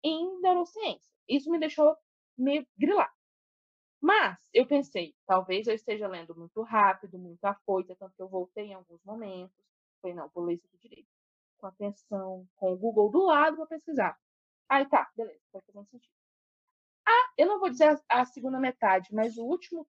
[0.02, 1.10] em neurociência.
[1.28, 1.96] Isso me deixou
[2.36, 3.10] meio grilar.
[4.04, 8.66] Mas eu pensei, talvez eu esteja lendo muito rápido, muito afoita, tanto que eu voltei
[8.66, 9.56] em alguns momentos.
[10.02, 11.08] Falei, não, vou ler isso aqui direito.
[11.56, 14.14] Com atenção, com o Google do lado, vou pesquisar.
[14.68, 16.12] Aí tá, beleza, foi fazendo sentido.
[17.08, 19.88] Ah, eu não vou dizer a, segunda metade, mas o último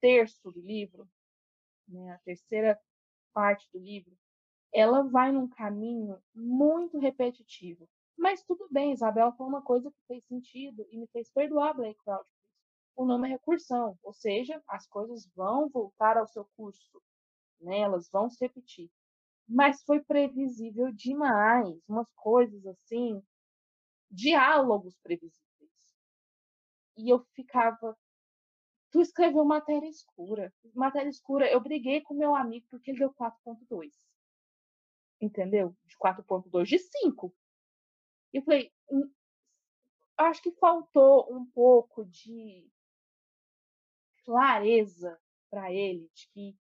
[0.00, 1.06] terço do livro,
[1.86, 2.80] né, a terceira
[3.34, 4.16] parte do livro,
[4.72, 7.86] ela vai num caminho muito repetitivo.
[8.16, 12.00] Mas tudo bem, Isabel foi uma coisa que fez sentido e me fez perdoar Blake
[12.02, 12.31] Crouch
[12.96, 17.02] o nome é recursão, ou seja, as coisas vão voltar ao seu curso,
[17.60, 17.80] né?
[17.80, 18.90] elas vão se repetir.
[19.48, 23.22] Mas foi previsível demais, umas coisas assim,
[24.10, 25.42] diálogos previsíveis.
[26.96, 27.96] E eu ficava.
[28.90, 30.52] Tu escreveu matéria escura.
[30.74, 33.90] Matéria escura, eu briguei com meu amigo porque ele deu 4.2.
[35.20, 35.74] Entendeu?
[35.84, 37.34] De 4.2 de 5.
[38.32, 39.10] E eu falei, hum,
[40.16, 42.70] acho que faltou um pouco de
[44.24, 45.18] clareza
[45.50, 46.56] para ele de que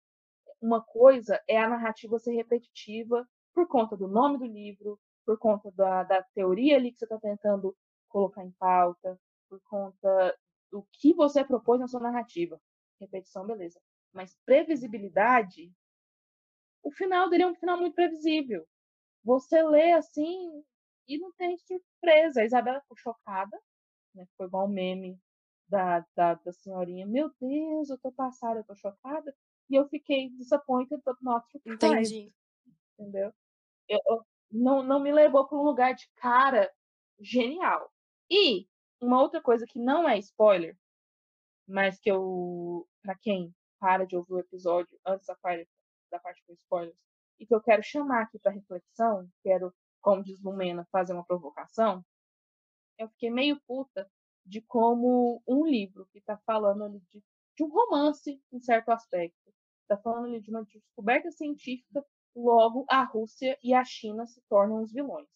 [0.61, 5.71] uma coisa é a narrativa ser repetitiva por conta do nome do livro, por conta
[5.73, 7.77] da, da teoria ali que você está tentando
[8.09, 9.19] colocar em pauta,
[9.49, 10.39] por conta
[10.71, 12.61] do que você propôs na sua narrativa.
[13.01, 13.81] Repetição, beleza.
[14.13, 15.73] Mas previsibilidade,
[16.83, 18.67] o final dele é um final muito previsível.
[19.25, 20.65] Você lê assim
[21.07, 22.41] e não tem surpresa.
[22.41, 23.59] A Isabela ficou chocada,
[24.15, 24.27] né?
[24.37, 25.19] Foi igual um meme
[25.69, 29.35] da, da, da senhorinha, meu Deus, eu tô passada, eu tô chocada,
[29.69, 32.15] e eu fiquei disappointed but not surprised.
[32.15, 32.33] Entendi.
[32.99, 33.33] Entendeu?
[33.89, 36.71] Eu, eu, não, não me levou para um lugar de cara
[37.21, 37.93] genial.
[38.31, 38.67] E
[39.01, 40.77] uma outra coisa que não é spoiler,
[41.67, 45.69] mas que eu, para quem para de ouvir o episódio antes da parte,
[46.11, 46.99] da parte com spoilers,
[47.39, 52.05] e que eu quero chamar aqui para reflexão, quero, como diz Lumena, fazer uma provocação,
[52.99, 54.11] eu fiquei meio puta
[54.49, 57.23] de como um livro que está falando ali de,
[57.57, 63.05] de, um romance, em certo aspecto, está falando ali de uma descoberta científica, logo a
[63.05, 65.29] Rússia e a China se tornam os vilões.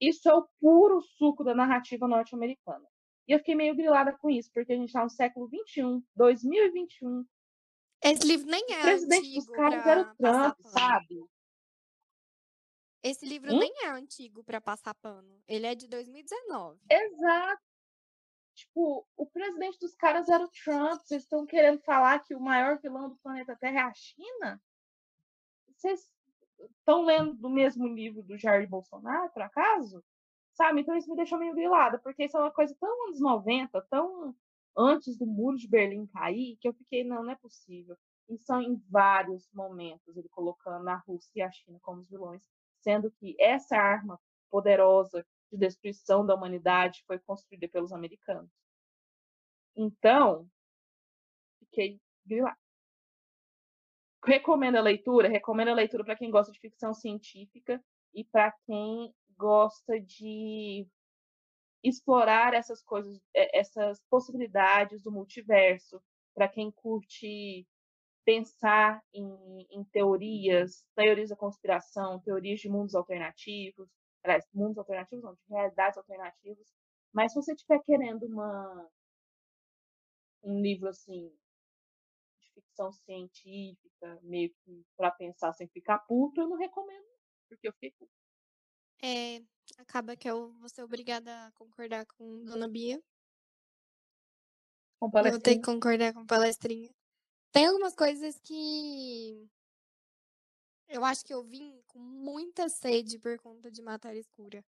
[0.00, 2.86] Isso é o puro suco da narrativa norte-americana.
[3.26, 7.24] E eu fiquei meio grilada com isso, porque a gente está no século XXI, 2021.
[8.02, 11.24] Esse livro nem é o presidente antigo dos caras era o Trump, sabe?
[13.02, 13.58] Esse livro hum?
[13.58, 15.42] nem é antigo para passar pano.
[15.48, 16.80] Ele é de 2019.
[16.90, 17.73] Exato.
[18.54, 21.00] Tipo, o presidente dos caras era o Trump.
[21.00, 24.62] Vocês estão querendo falar que o maior vilão do planeta Terra é a China?
[25.76, 26.08] Vocês
[26.78, 30.04] estão lendo do mesmo livro do Jair Bolsonaro, por acaso?
[30.52, 30.80] Sabe?
[30.80, 34.34] Então isso me deixou meio grilada, porque isso é uma coisa tão anos 90, tão
[34.76, 37.96] antes do muro de Berlim cair, que eu fiquei, não, não é possível.
[38.28, 42.48] E são em vários momentos ele colocando a Rússia e a China como os vilões,
[42.80, 44.18] sendo que essa arma
[44.50, 48.50] poderosa de destruição da humanidade foi construída pelos americanos.
[49.76, 50.48] Então,
[51.60, 52.56] fiquei grilado.
[54.24, 55.28] Recomendo a leitura?
[55.28, 57.82] Recomendo a leitura para quem gosta de ficção científica
[58.14, 60.86] e para quem gosta de
[61.82, 66.02] explorar essas coisas, essas possibilidades do multiverso,
[66.34, 67.66] para quem curte
[68.24, 73.90] pensar em, em, teorias, teorias da conspiração, teorias de mundos alternativos,
[74.24, 76.66] aliás, mundos alternativos, não, de realidades alternativas.
[77.12, 78.90] Mas se você estiver querendo uma,
[80.42, 81.30] um livro assim
[82.40, 87.06] de ficção científica, meio que para pensar sem ficar puto, eu não recomendo,
[87.48, 88.10] porque eu fiquei puto.
[89.02, 89.42] É,
[89.78, 93.00] acaba que eu vou ser obrigada a concordar com Dona Bia.
[94.98, 95.32] Com palestrinha.
[95.32, 96.90] Vou ter que concordar com palestrinha.
[97.52, 99.48] Tem algumas coisas que
[100.94, 104.64] eu acho que eu vim com muita sede por conta de Matéria Escura,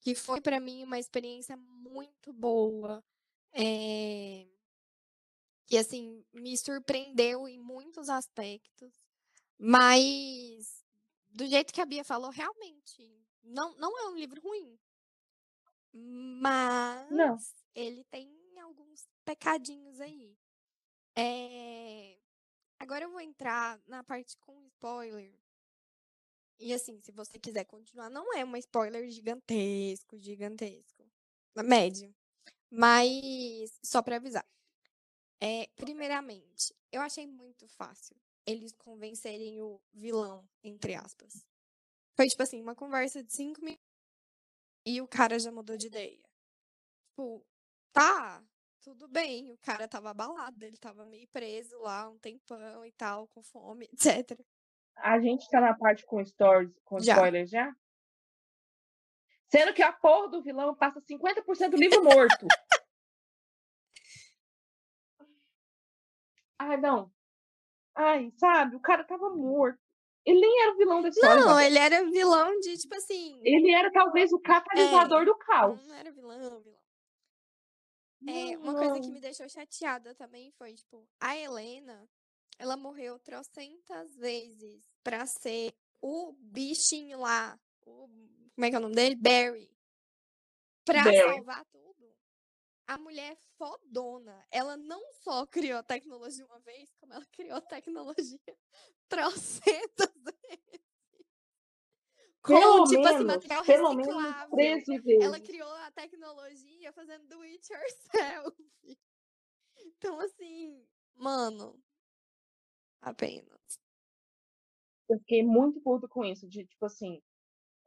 [0.00, 3.04] que foi para mim uma experiência muito boa.
[3.52, 4.46] É...
[5.66, 9.04] Que assim, me surpreendeu em muitos aspectos,
[9.58, 10.82] mas
[11.28, 14.78] do jeito que a Bia falou, realmente não, não é um livro ruim.
[15.92, 17.36] Mas não.
[17.74, 18.30] ele tem
[18.62, 20.38] alguns pecadinhos aí.
[21.14, 22.18] É...
[22.78, 25.34] Agora eu vou entrar na parte com spoiler,
[26.58, 31.04] e assim, se você quiser continuar, não é uma spoiler gigantesco, gigantesco.
[31.64, 32.14] Médio.
[32.70, 34.46] Mas, só para avisar.
[35.40, 38.16] É, primeiramente, eu achei muito fácil
[38.46, 41.44] eles convencerem o vilão, entre aspas.
[42.16, 43.84] Foi tipo assim, uma conversa de cinco minutos
[44.86, 46.20] e o cara já mudou de ideia.
[47.10, 47.44] Tipo,
[47.92, 48.42] tá,
[48.80, 53.26] tudo bem, o cara tava abalado, ele tava meio preso lá um tempão e tal,
[53.28, 54.38] com fome, etc.
[54.96, 57.14] A gente tá na parte com stories, com Já.
[57.14, 57.74] spoilers já?
[59.48, 62.46] Sendo que a porra do vilão passa 50% do livro morto.
[66.58, 67.12] Ai, não.
[67.94, 68.76] Ai, sabe?
[68.76, 69.78] O cara tava morto.
[70.24, 71.44] Ele nem era o vilão da história.
[71.44, 73.40] Não, ele era vilão de, tipo assim.
[73.44, 75.86] Ele era talvez o catalisador do caos.
[75.86, 76.76] Não era vilão, vilão.
[78.26, 82.08] É, uma coisa que me deixou chateada também foi, tipo, a Helena,
[82.58, 87.58] ela morreu trocentas vezes pra ser o bichinho lá.
[87.84, 88.08] O,
[88.54, 89.16] como é que é o nome dele?
[89.16, 89.70] Barry.
[90.84, 91.16] Pra Barry.
[91.16, 92.16] salvar tudo.
[92.86, 94.46] A mulher é fodona.
[94.50, 98.38] Ela não só criou a tecnologia uma vez, como ela criou a tecnologia
[99.08, 100.86] trocentas vezes.
[102.42, 104.56] Com, Pelo tipo assim, menos, material pelo menos reciclável.
[104.56, 105.24] 13 vezes.
[105.24, 108.56] Ela criou a tecnologia fazendo do it yourself.
[109.78, 111.78] Então, assim, mano,
[113.06, 113.80] apenas.
[115.08, 117.22] Eu fiquei muito puto com isso, de tipo assim,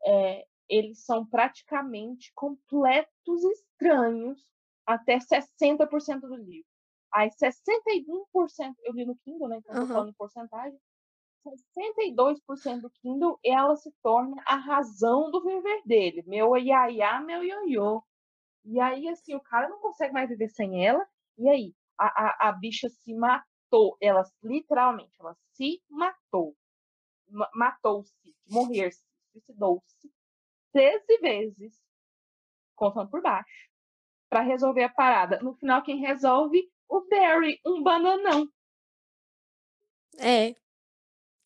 [0.05, 4.41] é, eles são praticamente completos estranhos
[4.85, 6.67] até 60% do livro.
[7.13, 9.57] Aí 61%, eu li no Kindle, né?
[9.57, 9.87] Então tô Aham.
[9.87, 10.79] falando em porcentagem.
[11.77, 16.23] 62% do Kindle, ela se torna a razão do viver dele.
[16.27, 18.03] Meu iaiá, meu ioiô.
[18.65, 21.05] E aí, assim, o cara não consegue mais viver sem ela.
[21.37, 23.13] E aí, a, a, a bicha se
[23.69, 23.97] matou.
[24.01, 26.55] Ela, literalmente, ela se matou.
[27.27, 30.11] Ma- Matou-se, morrer-se, suicidou-se
[30.73, 31.79] 13 vezes,
[32.75, 33.69] contando por baixo,
[34.29, 35.39] pra resolver a parada.
[35.41, 36.71] No final, quem resolve?
[36.87, 38.51] O Barry, um bananão.
[40.17, 40.55] É.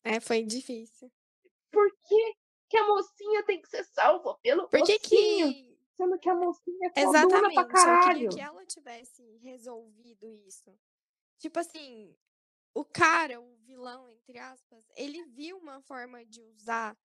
[0.02, 1.10] É, foi difícil.
[1.70, 2.34] Por que,
[2.70, 5.74] que a mocinha tem que ser salva pelo Por que que.
[5.96, 7.54] Sendo que a mocinha é Exatamente.
[7.54, 8.28] pra Eu queria caralho.
[8.30, 10.76] que ela tivesse resolvido isso.
[11.44, 12.16] Tipo assim,
[12.72, 16.96] o cara, o vilão, entre aspas, ele viu uma forma de usar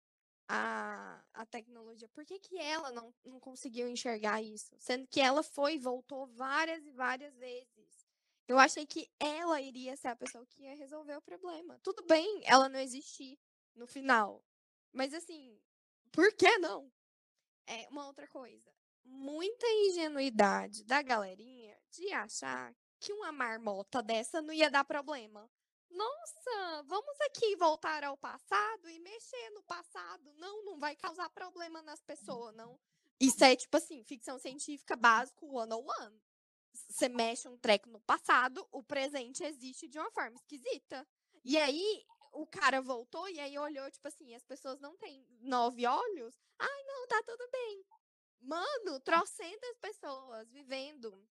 [0.47, 2.07] a, a tecnologia.
[2.07, 4.73] Por que, que ela não, não conseguiu enxergar isso?
[4.79, 8.07] Sendo que ela foi e voltou várias e várias vezes.
[8.47, 11.77] Eu achei que ela iria ser a pessoa que ia resolver o problema.
[11.83, 13.37] Tudo bem ela não existir
[13.75, 14.41] no final.
[14.93, 15.59] Mas assim,
[16.13, 16.89] por que não?
[17.67, 18.73] É uma outra coisa.
[19.03, 25.49] Muita ingenuidade da galerinha de achar que uma marmota dessa não ia dar problema.
[25.89, 30.31] Nossa, vamos aqui voltar ao passado e mexer no passado.
[30.35, 32.79] Não, não vai causar problema nas pessoas, não.
[33.19, 36.21] Isso é tipo assim, ficção científica básico one on one.
[36.71, 41.07] Você mexe um treco no passado, o presente existe de uma forma esquisita.
[41.43, 45.85] E aí o cara voltou e aí olhou, tipo assim, as pessoas não têm nove
[45.87, 46.35] olhos.
[46.57, 47.85] Ai, não, tá tudo bem.
[48.39, 51.27] Mano, trocentas pessoas vivendo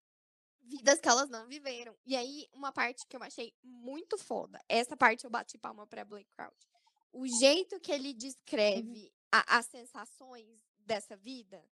[0.69, 1.97] vidas que elas não viveram.
[2.07, 4.61] E aí, uma parte que eu achei muito foda.
[4.69, 6.69] Essa parte eu bati palma pra Blake Crouch.
[7.13, 11.65] O jeito que ele descreve a- as sensações dessa vida,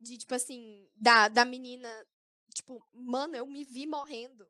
[0.00, 1.88] de tipo assim, da, da menina,
[2.54, 4.46] tipo, mano, eu me vi morrendo.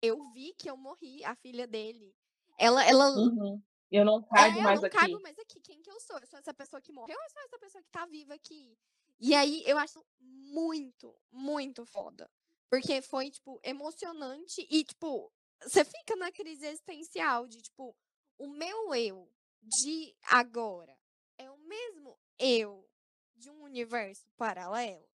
[0.00, 2.14] Eu vi que eu morri, a filha dele.
[2.58, 3.62] Ela, ela Uhum.
[3.90, 4.96] Eu não é, caibo eu mais não aqui.
[4.98, 5.60] caibo mais aqui.
[5.60, 6.18] Quem que eu sou?
[6.18, 8.76] Eu sou essa pessoa que morreu ou eu sou essa pessoa que tá viva aqui?
[9.18, 12.30] E aí eu acho muito, muito foda.
[12.70, 17.96] Porque foi, tipo, emocionante e, tipo, você fica na crise existencial de, tipo,
[18.38, 19.30] o meu eu
[19.62, 20.96] de agora
[21.36, 22.88] é o mesmo eu
[23.34, 25.08] de um universo paralelo?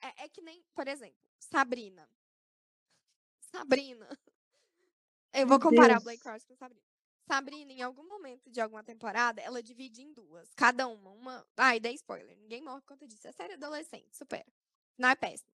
[0.00, 2.08] É, é que nem, por exemplo, Sabrina.
[3.40, 4.08] Sabrina.
[5.32, 6.04] Eu vou comparar Deus.
[6.04, 6.82] Blake Cross com Sabrina.
[7.26, 10.52] Sabrina, em algum momento de alguma temporada, ela divide em duas.
[10.54, 11.10] Cada uma.
[11.10, 11.46] uma...
[11.56, 12.36] Ai, dei spoiler.
[12.38, 13.28] Ninguém morre por conta disso.
[13.28, 14.52] É série adolescente, supera.
[14.98, 15.52] Não é péssimo.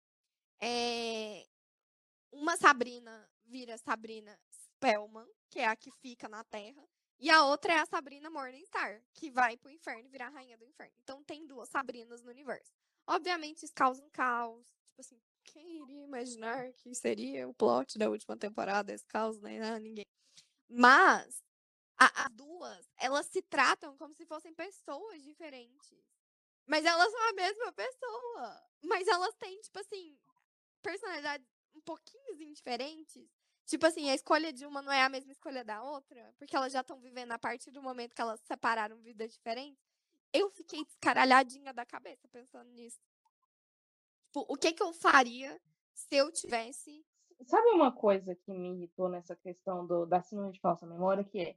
[0.60, 1.46] É...
[2.32, 6.84] Uma Sabrina vira Sabrina Spellman, que é a que fica na Terra.
[7.20, 10.66] E a outra é a Sabrina Morningstar, que vai pro inferno virar a rainha do
[10.66, 10.94] inferno.
[11.04, 12.74] Então tem duas Sabrinas no universo.
[13.08, 14.66] Obviamente isso causa um caos.
[14.88, 19.62] Tipo assim, quem iria imaginar que seria o plot da última temporada, esse caos, né?
[19.62, 20.06] Ah, ninguém.
[20.68, 21.44] Mas
[21.98, 26.04] as duas, elas se tratam como se fossem pessoas diferentes.
[26.66, 28.70] Mas elas são a mesma pessoa.
[28.82, 30.18] Mas elas têm, tipo assim,
[30.84, 33.28] personalidades um pouquinho diferentes.
[33.66, 36.74] Tipo assim, a escolha de uma não é a mesma escolha da outra, porque elas
[36.74, 39.82] já estão vivendo a partir do momento que elas separaram vidas diferentes.
[40.34, 43.00] Eu fiquei descaralhadinha da cabeça pensando nisso.
[44.26, 45.60] Tipo, o que que eu faria
[45.94, 47.06] se eu tivesse.
[47.46, 51.40] Sabe uma coisa que me irritou nessa questão do, da síndrome de falsa memória, que
[51.40, 51.56] é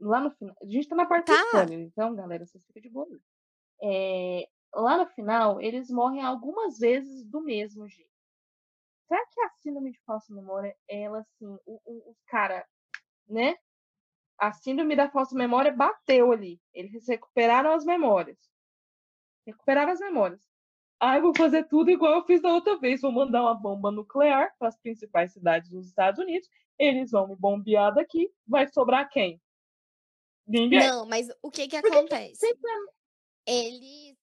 [0.00, 0.54] lá no final.
[0.60, 1.42] A gente tá na parte do Tá.
[1.44, 3.20] spoiler, então, galera, vocês ficam de boa.
[3.82, 8.13] É, lá no final, eles morrem algumas vezes do mesmo jeito.
[9.06, 12.66] Será que a síndrome de falsa memória, ela, assim, os cara,
[13.28, 13.56] né?
[14.38, 16.60] A síndrome da falsa memória bateu ali.
[16.72, 18.38] Eles recuperaram as memórias.
[19.46, 20.42] Recuperaram as memórias.
[20.98, 23.00] Ah, eu vou fazer tudo igual eu fiz da outra vez.
[23.00, 26.48] Vou mandar uma bomba nuclear para as principais cidades dos Estados Unidos.
[26.78, 28.32] Eles vão me bombear daqui.
[28.46, 29.40] Vai sobrar quem?
[30.46, 30.80] Ninguém.
[30.80, 32.36] Não, mas o que que acontece?
[32.36, 32.70] Sempre...
[33.46, 34.16] Eles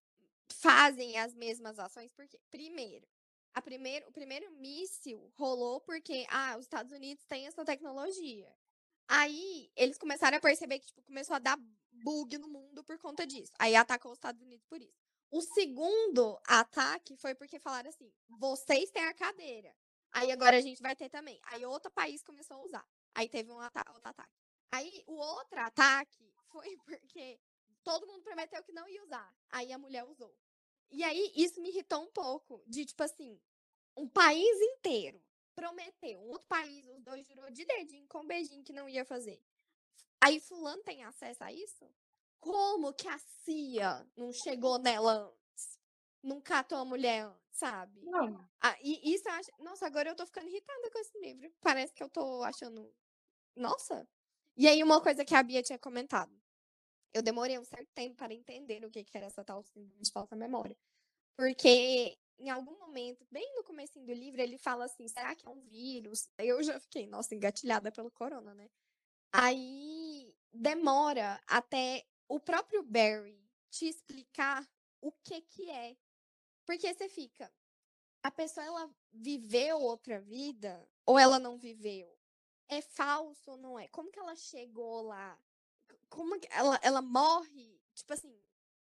[0.54, 3.08] fazem as mesmas ações porque, primeiro,
[3.54, 8.54] a primeiro, o primeiro míssil rolou porque ah, os Estados Unidos têm essa tecnologia.
[9.08, 11.58] Aí eles começaram a perceber que tipo, começou a dar
[11.91, 13.52] bug no mundo por conta disso.
[13.60, 15.02] Aí atacou os Estados Unidos por isso.
[15.30, 19.76] O segundo ataque foi porque falaram assim: vocês têm a cadeira.
[20.12, 21.39] Aí agora a gente vai ter também.
[21.45, 22.88] Aí outro país começou a usar.
[23.16, 24.34] Aí teve um ata outro ataque.
[24.72, 27.39] Aí o outro ataque foi porque
[27.84, 29.34] todo mundo prometeu que não ia usar.
[29.49, 30.34] Aí a mulher usou.
[30.92, 32.62] E aí isso me irritou um pouco.
[32.68, 33.39] De tipo assim,
[33.96, 35.22] um país inteiro
[35.56, 39.06] prometeu, um outro país, os dois jurou de dedinho com um beijinho que não ia
[39.06, 39.42] fazer.
[40.20, 41.89] Aí fulano tem acesso a isso?
[42.39, 45.80] Como que a CIA não chegou nela antes?
[46.24, 48.02] Não catou a mulher antes, sabe?
[48.04, 48.48] Não.
[48.60, 49.52] Ah, e isso eu acho.
[49.60, 51.52] Nossa, agora eu tô ficando irritada com esse livro.
[51.62, 52.92] Parece que eu tô achando.
[53.56, 54.08] Nossa.
[54.58, 56.41] E aí, uma coisa que a Bia tinha comentado.
[57.14, 60.36] Eu demorei um certo tempo para entender o que era essa tal síndrome de falsa
[60.36, 60.78] memória.
[61.36, 65.49] Porque em algum momento, bem no começo do livro, ele fala assim: será que é
[65.49, 66.28] um vírus?
[66.38, 68.70] Eu já fiquei, nossa, engatilhada pelo corona, né?
[69.32, 73.39] Aí demora até o próprio Barry
[73.70, 74.68] te explicar
[74.99, 75.95] o que que é.
[76.66, 77.51] Porque você fica,
[78.24, 82.18] a pessoa ela viveu outra vida ou ela não viveu?
[82.68, 83.88] É falso ou não é?
[83.89, 85.38] Como que ela chegou lá?
[86.12, 87.82] Como ela, ela morre?
[87.95, 88.38] Tipo assim,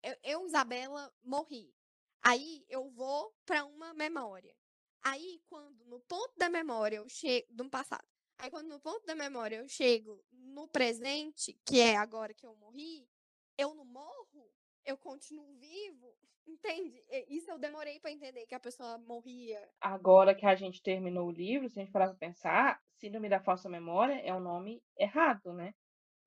[0.02, 1.74] eu, eu Isabela, morri.
[2.22, 4.56] Aí eu vou para uma memória.
[5.02, 7.46] Aí, quando no ponto da memória eu chego.
[7.50, 8.06] Do passado.
[8.38, 12.54] Aí, quando no ponto da memória eu chego no presente, que é agora que eu
[12.54, 13.08] morri,
[13.56, 14.52] eu não morro?
[14.84, 16.16] Eu continuo vivo?
[16.46, 17.04] Entende?
[17.28, 19.68] Isso eu demorei para entender que a pessoa morria.
[19.80, 23.40] Agora que a gente terminou o livro, se a gente parar pra pensar, Síndrome da
[23.40, 25.74] Falsa Memória é um nome errado, né?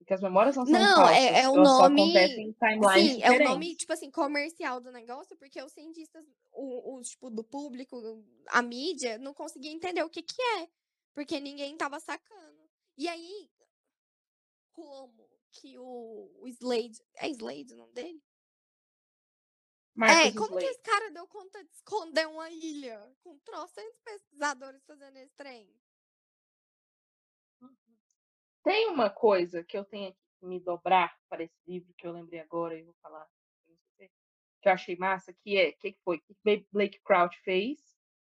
[0.02, 2.12] Porque as memórias não são Não, falsas, é, é o nome.
[2.96, 7.44] Sim, é o nome, tipo assim, comercial do negócio, porque os cientistas, o, tipo, do
[7.44, 8.02] público,
[8.48, 10.68] a mídia, não conseguia entender o que que é.
[11.14, 12.68] Porque ninguém tava sacando.
[12.98, 13.48] E aí,
[14.72, 17.00] como que o, o Slade.
[17.18, 18.24] É Slade o nome dele?
[19.94, 20.66] Marcus É, como que Slade.
[20.66, 25.70] esse cara deu conta de esconder uma ilha com trocentos pesquisadores fazendo esse trem?
[28.64, 32.40] Tem uma coisa que eu tenho que me dobrar para esse livro que eu lembrei
[32.40, 33.28] agora e vou falar
[33.68, 34.10] você,
[34.62, 36.20] que eu achei massa, que é, o que, foi?
[36.20, 37.80] Que Blake Crouch fez?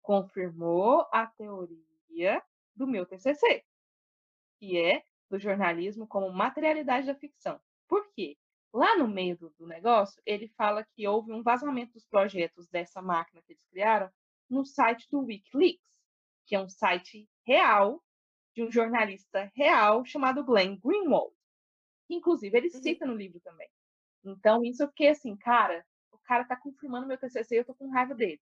[0.02, 2.44] Confirmou a teoria
[2.76, 3.64] do meu TCC,
[4.60, 7.60] que é do jornalismo como materialidade da ficção.
[7.88, 8.38] Por quê?
[8.72, 13.02] Lá no meio do, do negócio, ele fala que houve um vazamento dos projetos dessa
[13.02, 14.12] máquina que eles criaram
[14.50, 15.84] no site do Wikileaks,
[16.46, 18.04] que é um site real
[18.60, 21.34] de um jornalista real chamado Glenn Greenwald.
[22.10, 22.82] Inclusive, ele Uhum.
[22.82, 23.70] cita no livro também.
[24.26, 27.76] Então, isso eu fiquei assim, cara, o cara tá confirmando meu TCC e eu tô
[27.76, 28.42] com raiva dele.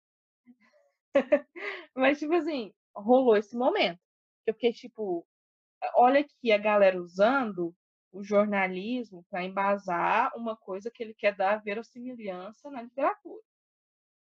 [1.94, 4.00] Mas, tipo assim, rolou esse momento.
[4.46, 5.26] Eu fiquei tipo,
[5.96, 7.74] olha aqui a galera usando
[8.12, 13.42] o jornalismo para embasar uma coisa que ele quer dar verossimilhança na literatura.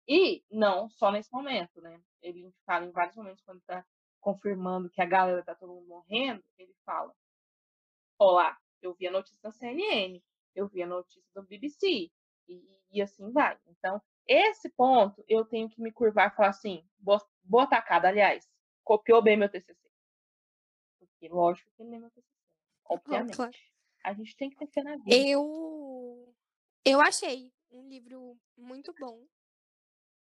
[0.07, 1.99] E não só nesse momento, né?
[2.21, 3.85] Ele fala em vários momentos quando está
[4.21, 7.13] confirmando que a galera tá todo mundo morrendo, ele fala:
[8.17, 10.21] Olá, eu vi a notícia da CNN,
[10.55, 12.09] eu vi a notícia do BBC,
[12.47, 13.57] e, e assim vai.
[13.67, 18.47] Então, esse ponto eu tenho que me curvar e falar assim: boa, boa tacada, aliás,
[18.83, 19.75] copiou bem meu TCC.
[20.99, 22.27] Porque, lógico que ele é meu TCC,
[22.85, 23.35] obviamente.
[23.35, 23.51] claro.
[24.03, 25.15] A gente tem que ter fé na vida.
[25.15, 26.33] Eu.
[26.83, 29.23] Eu achei um livro muito bom.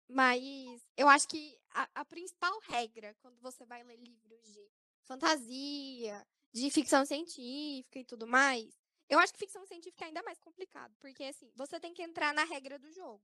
[0.07, 4.69] Mas eu acho que a, a principal regra quando você vai ler livros de
[5.03, 8.79] fantasia, de ficção científica e tudo mais,
[9.09, 12.33] eu acho que ficção científica é ainda mais complicado, porque assim, você tem que entrar
[12.33, 13.23] na regra do jogo.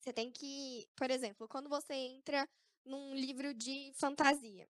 [0.00, 2.48] Você tem que, por exemplo, quando você entra
[2.84, 4.68] num livro de fantasia,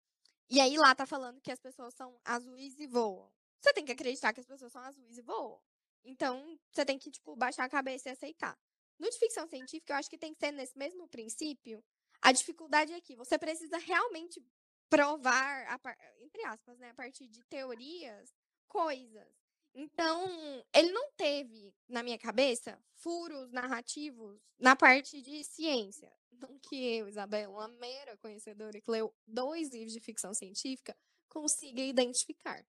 [0.50, 3.32] e aí lá tá falando que as pessoas são azuis e voam.
[3.62, 5.62] Você tem que acreditar que as pessoas são azuis e voam.
[6.04, 8.58] Então, você tem que, tipo, baixar a cabeça e aceitar.
[9.02, 11.84] No de ficção científica, eu acho que tem que ser nesse mesmo princípio.
[12.22, 14.40] A dificuldade é que você precisa realmente
[14.88, 18.32] provar, par- entre aspas, né, a partir de teorias,
[18.68, 19.28] coisas.
[19.74, 20.28] Então,
[20.72, 26.14] ele não teve, na minha cabeça, furos narrativos na parte de ciência.
[26.32, 30.96] Não que eu, Isabel, uma mera conhecedora que leu dois livros de ficção científica,
[31.28, 32.64] consiga identificar.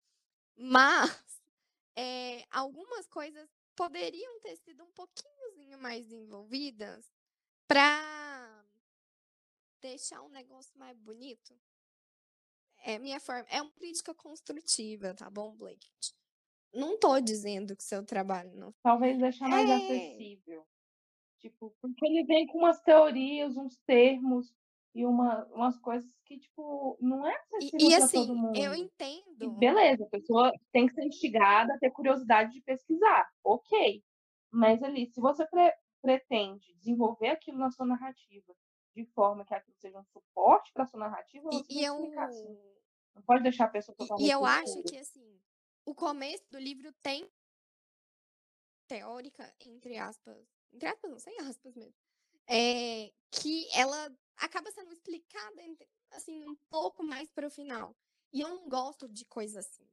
[0.57, 1.43] Mas
[1.97, 5.42] é, algumas coisas poderiam ter sido um pouquinho
[5.79, 7.11] mais envolvidas
[7.67, 8.65] para
[9.81, 11.55] deixar um negócio mais bonito.
[12.85, 15.89] É minha forma, é uma crítica construtiva, tá bom, Blake?
[16.73, 18.75] Não tô dizendo que seu trabalho não.
[18.83, 19.75] Talvez deixar mais é...
[19.75, 20.67] acessível.
[21.39, 24.55] Tipo, porque ele vem com umas teorias, uns termos
[24.95, 28.57] e uma, umas coisas que, tipo, não é acessível e, e assim, todo mundo.
[28.57, 29.43] Eu entendo.
[29.45, 33.29] E beleza, a pessoa tem que ser instigada ter curiosidade de pesquisar.
[33.43, 34.03] Ok.
[34.53, 35.73] Mas ali, se você pre
[36.03, 38.53] pretende desenvolver aquilo na sua narrativa
[38.93, 42.21] de forma que aquilo seja um suporte para sua narrativa, você e, e eu...
[42.21, 42.73] Assim.
[43.15, 44.27] Não pode deixar a pessoa totalmente.
[44.27, 45.41] E eu acho que, assim,
[45.85, 47.31] o começo do livro tem
[48.87, 50.37] teórica, entre aspas,
[50.73, 51.95] entre aspas, não, sem aspas mesmo,
[52.47, 55.63] é, que ela acaba sendo explicada,
[56.11, 57.95] assim, um pouco mais para o final.
[58.33, 59.87] E eu não gosto de coisa assim.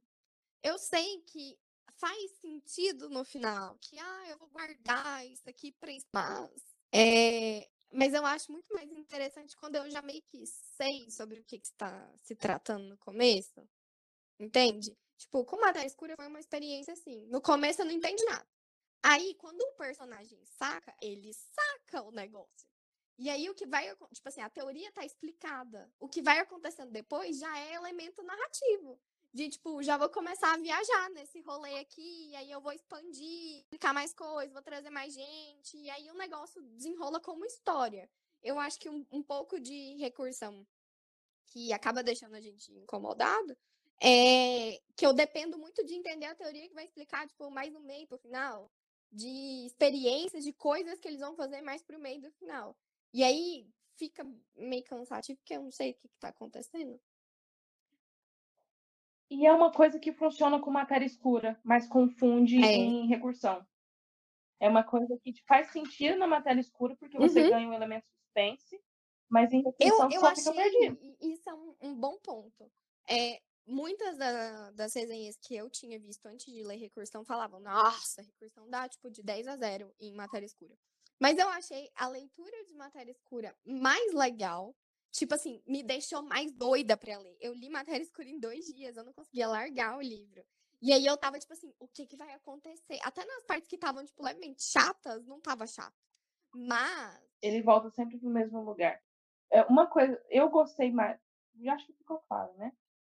[0.63, 1.57] Eu sei que
[1.99, 6.51] faz sentido no final, que, ah, eu vou guardar isso aqui para mas,
[6.93, 11.43] é, mas eu acho muito mais interessante quando eu já meio que sei sobre o
[11.43, 13.67] que está se tratando no começo.
[14.39, 14.95] Entende?
[15.17, 17.25] Tipo, com Matéria Escura foi uma experiência assim.
[17.27, 18.47] No começo eu não entendi nada.
[19.03, 22.67] Aí, quando o personagem saca, ele saca o negócio.
[23.17, 25.91] E aí o que vai, tipo assim, a teoria tá explicada.
[25.99, 28.99] O que vai acontecendo depois já é elemento narrativo.
[29.31, 33.59] De tipo, já vou começar a viajar nesse rolê aqui, e aí eu vou expandir,
[33.59, 38.09] explicar mais coisas, vou trazer mais gente, e aí o negócio desenrola como história.
[38.41, 40.65] Eu acho que um, um pouco de recursão
[41.47, 43.55] que acaba deixando a gente incomodado
[44.01, 47.81] é que eu dependo muito de entender a teoria que vai explicar, tipo, mais no
[47.81, 48.71] meio pro final,
[49.11, 52.75] de experiências, de coisas que eles vão fazer mais pro meio do final.
[53.13, 54.25] E aí fica
[54.55, 56.99] meio cansativo, porque eu não sei o que, que tá acontecendo.
[59.29, 62.73] E é uma coisa que funciona com matéria escura, mas confunde é.
[62.73, 63.65] em recursão.
[64.59, 67.49] É uma coisa que te faz sentido na matéria escura, porque você uhum.
[67.49, 68.81] ganha um elemento suspense,
[69.29, 71.17] mas em recursão eu, eu só achei, fica perdido.
[71.21, 72.71] Isso é um, um bom ponto.
[73.07, 78.21] É, muitas da, das resenhas que eu tinha visto antes de ler recursão falavam, nossa,
[78.21, 80.75] recursão dá tipo de 10 a 0 em matéria escura.
[81.19, 84.75] Mas eu achei a leitura de matéria escura mais legal.
[85.11, 87.35] Tipo assim, me deixou mais doida pra ler.
[87.39, 90.43] Eu li matéria escura em dois dias, eu não conseguia largar o livro.
[90.81, 92.99] E aí eu tava, tipo assim, o que que vai acontecer?
[93.03, 95.95] Até nas partes que estavam, tipo, levemente chatas, não tava chato.
[96.53, 97.21] Mas.
[97.41, 99.01] Ele volta sempre pro mesmo lugar.
[99.51, 101.19] É, uma coisa, eu gostei mais.
[101.59, 102.71] Já acho que ficou claro, né?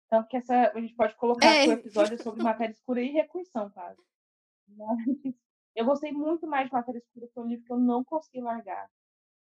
[0.09, 1.67] Tanto que essa, a gente pode colocar é.
[1.67, 4.01] o episódio sobre matéria escura e recursão, quase.
[4.67, 5.35] Mas
[5.75, 8.89] eu gostei muito mais de Matéria Escura, foi um livro que eu não consegui largar.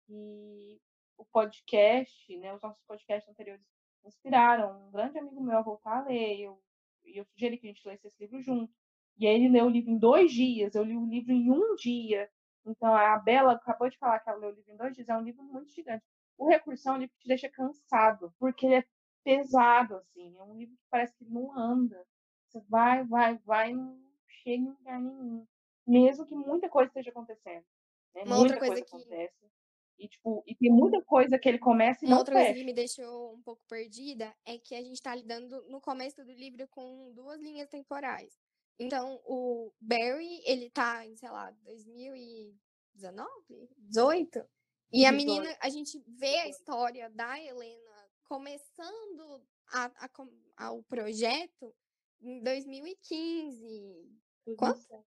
[0.09, 0.79] E
[1.17, 3.65] o podcast, né, os nossos podcasts anteriores
[4.05, 6.35] inspiraram um grande amigo meu a voltar a ler.
[6.35, 6.61] E eu,
[7.05, 8.73] eu sugeri que a gente lesse esse livro junto.
[9.17, 11.75] E aí ele leu o livro em dois dias, eu li o livro em um
[11.75, 12.29] dia.
[12.65, 15.15] Então a Bela acabou de falar que ela leu o livro em dois dias, é
[15.15, 16.03] um livro muito gigante.
[16.37, 18.85] O Recursão é um livro que te deixa cansado, porque ele é
[19.23, 20.35] pesado, assim.
[20.37, 22.05] É um livro que parece que não anda.
[22.47, 25.47] Você vai, vai, vai, não chega em lugar nenhum.
[25.85, 27.65] Mesmo que muita coisa esteja acontecendo.
[28.13, 28.23] Né?
[28.25, 28.95] Uma muita outra coisa, coisa que...
[28.95, 29.51] acontece.
[29.97, 32.45] E, tipo, e tem muita coisa que ele começa e Uma não outra fecha.
[32.47, 36.23] coisa que me deixou um pouco perdida é que a gente está lidando no começo
[36.25, 38.37] do livro com duas linhas temporais.
[38.79, 43.29] Então, o Barry, ele tá em, sei lá, 2019?
[43.77, 44.43] 18?
[44.91, 50.09] E a menina, a gente vê a história da Helena começando a, a,
[50.57, 51.73] a, o projeto
[52.21, 54.11] em 2015.
[54.57, 55.05] Quanto?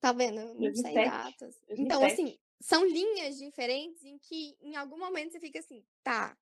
[0.00, 0.40] Tá vendo?
[0.54, 0.94] Não 2007.
[0.94, 1.60] sei datas.
[1.68, 1.80] 2007.
[1.80, 6.36] Então, assim, são linhas diferentes em que em algum momento você fica assim, tá,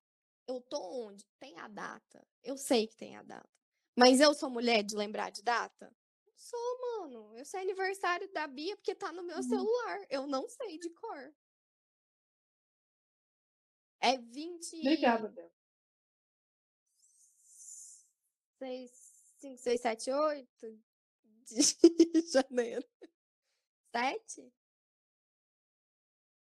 [0.47, 1.25] eu tô onde?
[1.39, 2.25] Tem a data.
[2.43, 3.49] Eu sei que tem a data.
[3.95, 5.93] Mas eu sou mulher de lembrar de data?
[6.25, 7.37] Não sou, mano.
[7.37, 9.43] Eu sei aniversário da Bia porque tá no meu uhum.
[9.43, 10.05] celular.
[10.09, 11.35] Eu não sei de cor.
[13.99, 14.79] É 20.
[14.79, 15.51] Obrigada, Bel.
[18.59, 18.91] 6,
[19.39, 20.83] 5, 6, 7, 8
[21.43, 21.61] de
[22.31, 22.87] janeiro.
[23.91, 24.53] 7?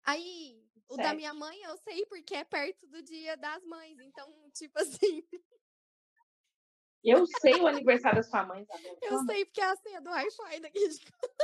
[0.08, 3.98] Aí, o da minha mãe eu sei porque é perto do dia das mães.
[4.00, 5.22] Então, tipo assim.
[7.04, 8.98] Eu sei o aniversário da sua mãe, Isabel.
[9.02, 11.34] Eu sei porque é a senha do Wi-Fi daqui de casa.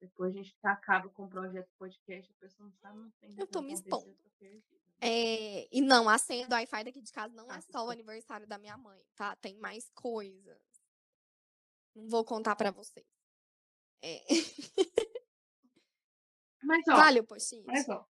[0.00, 3.46] Depois a gente acaba com o projeto podcast, a pessoa não sabe, não tem Eu
[3.46, 4.16] tô me expondo.
[4.38, 4.64] perdida.
[4.98, 7.90] É, e não, a senha do Wi-Fi daqui de casa não é Ah, só o
[7.90, 9.36] aniversário da minha mãe, tá?
[9.36, 10.58] Tem mais coisas.
[11.94, 13.06] Não vou contar pra vocês.
[14.08, 14.20] É.
[16.62, 17.64] Mas, ó, Vale o post-it?
[17.66, 18.06] mas, ó,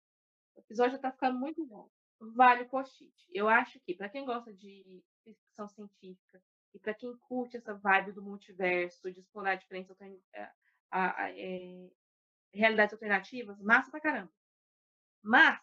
[0.57, 1.91] o episódio já tá ficando muito longo.
[2.21, 3.13] Vale o post-it.
[3.33, 6.43] Eu acho que, pra quem gosta de ficção científica
[6.75, 10.53] e pra quem curte essa vibe do multiverso, de explorar diferentes altern- eh,
[10.91, 11.91] a- a- eh,
[12.53, 14.33] realidades alternativas, massa pra caramba.
[15.23, 15.61] Mas,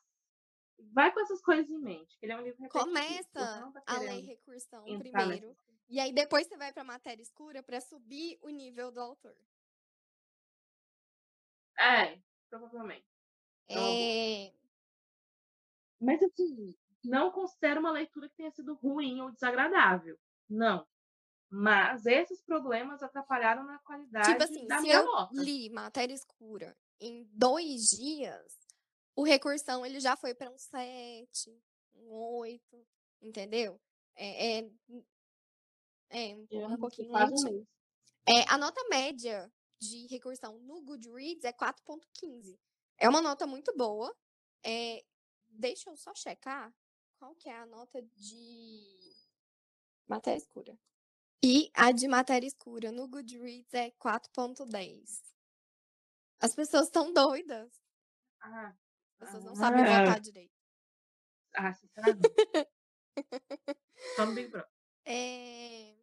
[0.91, 4.21] vai com essas coisas em mente, que ele é um livro Começa tá a ler
[4.25, 5.47] recursão primeiro.
[5.47, 9.36] nessas E aí depois você vai pra matéria escura pra subir o nível do autor.
[11.80, 12.19] É,
[12.49, 13.05] provavelmente.
[13.69, 14.51] É
[15.99, 20.17] Mas assim, não considero uma leitura que tenha sido ruim ou desagradável.
[20.49, 20.86] Não.
[21.49, 25.41] Mas esses problemas atrapalharam na tipo qualidade assim, da se minha eu nota.
[25.41, 28.59] li matéria escura em dois dias,
[29.15, 31.57] o recursão ele já foi pra um 7,
[31.95, 32.88] um 8,
[33.21, 33.80] entendeu?
[34.15, 34.71] É, é,
[36.09, 37.65] é um, um pouquinho mês.
[38.28, 39.49] É, a nota média
[39.80, 42.57] de recursão no Goodreads é 4.15.
[42.97, 44.15] É uma nota muito boa.
[44.63, 45.03] É,
[45.47, 46.73] deixa eu só checar
[47.17, 49.15] qual que é a nota de
[50.07, 50.78] matéria escura.
[51.43, 55.21] E a de matéria escura no Goodreads é 4.10.
[56.39, 57.71] As pessoas estão doidas.
[58.41, 58.75] Ah,
[59.19, 60.53] As pessoas não sabem votar ah, direito.
[61.55, 62.34] ah, sinceramente.
[64.17, 64.69] No Big Brother.
[65.05, 65.96] É,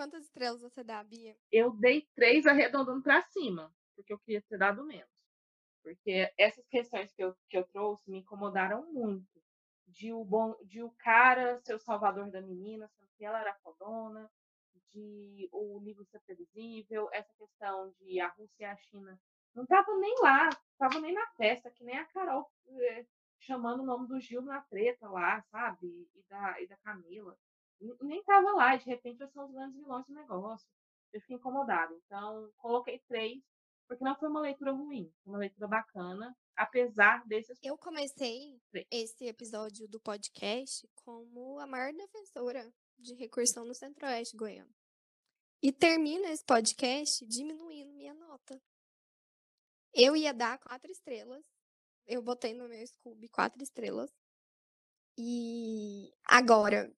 [0.00, 1.36] Quantas estrelas você dá, Bia?
[1.52, 5.12] Eu dei três arredondando pra cima, porque eu queria ter dado menos.
[5.82, 9.28] Porque essas questões que eu, que eu trouxe me incomodaram muito.
[9.86, 13.54] De o, bom, de o cara ser o salvador da menina, sendo que ela era
[13.56, 14.26] fodona,
[14.94, 19.20] de o livro ser previsível, essa questão de a Rússia e a China
[19.54, 23.04] não estavam nem lá, estavam nem na festa, que nem a Carol eh,
[23.38, 26.08] chamando o nome do Gil na treta lá, sabe?
[26.14, 27.36] E da, e da Camila.
[28.00, 30.66] Nem tava lá, de repente são os grandes vilões do negócio.
[31.12, 31.92] Eu fiquei incomodada.
[32.04, 33.42] Então, coloquei três,
[33.88, 38.86] porque não foi uma leitura ruim, foi uma leitura bacana, apesar desses Eu comecei três.
[38.90, 44.70] esse episódio do podcast como a maior defensora de recursão no Centro-Oeste goiano.
[45.62, 48.60] E termino esse podcast diminuindo minha nota.
[49.92, 51.44] Eu ia dar quatro estrelas.
[52.06, 54.10] Eu botei no meu Scooby quatro estrelas.
[55.18, 56.90] E agora,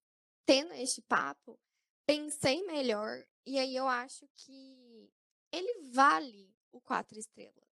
[0.45, 1.59] tendo este papo,
[2.07, 3.25] pensei melhor.
[3.45, 5.11] E aí eu acho que
[5.51, 7.69] ele vale o quatro estrelas.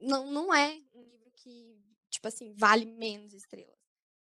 [0.00, 1.80] Não, não é um livro que,
[2.10, 3.78] tipo assim, vale menos estrelas.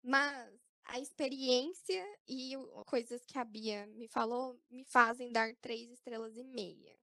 [0.03, 2.55] Mas a experiência e
[2.87, 6.99] coisas que a Bia me falou me fazem dar três estrelas e meia.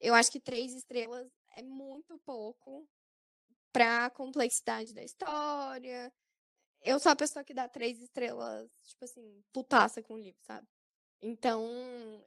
[0.00, 2.86] Eu acho que três estrelas é muito pouco
[3.72, 6.12] para a complexidade da história.
[6.86, 10.68] Eu sou a pessoa que dá três estrelas, tipo assim, putaça com o livro, sabe?
[11.20, 11.60] Então,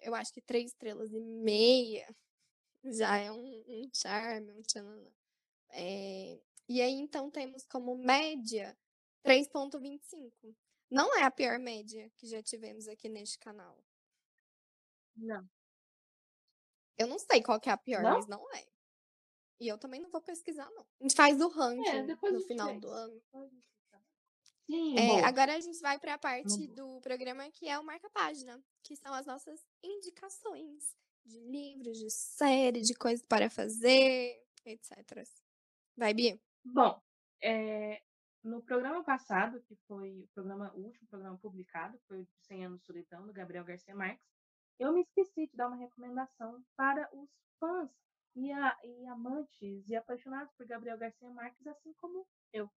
[0.01, 2.05] eu acho que três estrelas e meia
[2.83, 5.09] já é um, um charme, um tchananã.
[5.69, 8.77] É, e aí, então, temos como média
[9.23, 10.53] 3,25.
[10.91, 13.81] Não é a pior média que já tivemos aqui neste canal.
[15.15, 15.47] Não.
[16.97, 18.11] Eu não sei qual que é a pior, Não?
[18.17, 18.67] mas não é.
[19.61, 20.85] E eu também não vou pesquisar, não.
[20.99, 22.79] A gente faz o É, ranking a no final vê.
[22.79, 23.13] do ano.
[23.13, 23.99] Depois a gente vê.
[24.69, 28.61] Sim, É, agora a gente vai para a parte do programa que é o marca-página,
[28.83, 30.95] que são as nossas indicações
[31.25, 35.23] de livros, de série, de coisas para fazer, etc.
[35.97, 36.39] Vai, Bia?
[36.63, 37.01] Bom,
[37.41, 37.99] é,
[38.43, 42.65] no programa passado, que foi o programa o último programa publicado, foi o de 100
[42.65, 44.23] anos de solidão, do Gabriel Garcia Marques,
[44.77, 47.89] eu me esqueci de dar uma recomendação para os fãs
[48.35, 52.69] e, a- e amantes e apaixonados por Gabriel Garcia Marques, assim como eu.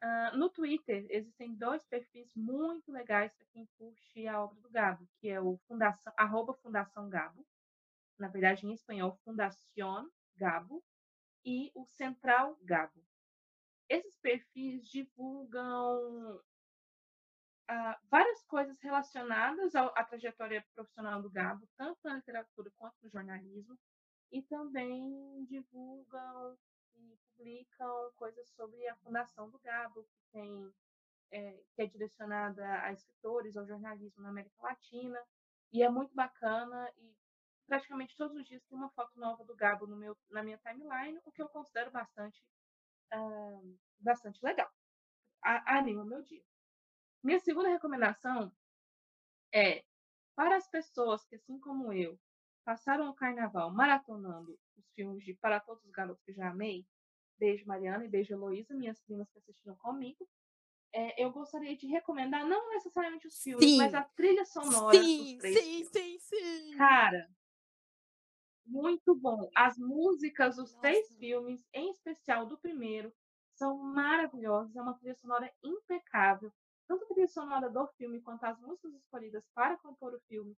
[0.00, 5.08] Ah, no Twitter, existem dois perfis muito legais para quem curte a obra do Gabo,
[5.18, 7.46] que é o Fundação, arroba Fundação Gabo,
[8.18, 10.82] na verdade em espanhol, Fundación Gabo,
[11.44, 13.02] e o Central Gabo.
[13.88, 16.40] Esses perfis divulgam
[17.68, 23.10] ah, várias coisas relacionadas ao- à trajetória profissional do Gabo, tanto na literatura quanto no
[23.10, 23.76] jornalismo,
[24.32, 26.56] e também divulgam
[26.98, 30.74] e publicam coisas sobre a fundação do Gabo, que, tem,
[31.30, 35.22] é, que é direcionada a escritores, ao jornalismo na América Latina,
[35.72, 37.14] e é muito bacana, e
[37.66, 41.20] praticamente todos os dias tem uma foto nova do Gabo no meu, na minha timeline,
[41.24, 42.42] o que eu considero bastante,
[43.12, 43.60] ah,
[43.98, 44.70] bastante legal.
[45.42, 46.42] A- Anima meu dia.
[47.22, 48.52] Minha segunda recomendação
[49.52, 49.84] é
[50.34, 52.18] para as pessoas que, assim como eu,
[52.64, 54.58] passaram o carnaval maratonando
[54.96, 56.84] filmes de Para Todos os Garotos que Já Amei,
[57.38, 60.28] beijo Mariana e beijo Heloísa, minhas primas que assistiram comigo,
[60.92, 63.76] é, eu gostaria de recomendar não necessariamente os filmes, Sim.
[63.76, 65.92] mas a trilha sonora Sim, dos três sim, filmes.
[65.92, 66.76] sim, sim.
[66.76, 67.28] Cara,
[68.66, 69.48] muito bom.
[69.54, 71.18] As músicas dos três Nossa.
[71.18, 73.12] filmes, em especial do primeiro,
[73.54, 74.74] são maravilhosas.
[74.74, 76.52] É uma trilha sonora impecável.
[76.88, 80.56] Tanto a trilha sonora do filme quanto as músicas escolhidas para compor o filme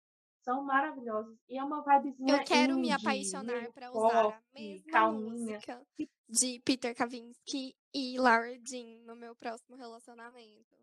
[0.48, 1.38] são maravilhosas.
[1.50, 5.56] E é uma vibezinha Eu quero me indie, apaixonar meio para usar a mesma calminha.
[5.56, 5.86] música
[6.30, 10.78] de Peter Kavinsky e Laura Jean no meu próximo relacionamento.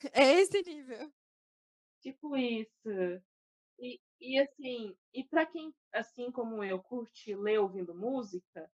[0.12, 1.10] É esse nível.
[2.02, 3.22] tipo isso.
[3.78, 8.70] E, e assim, e para quem, assim como eu, curte ler ouvindo música,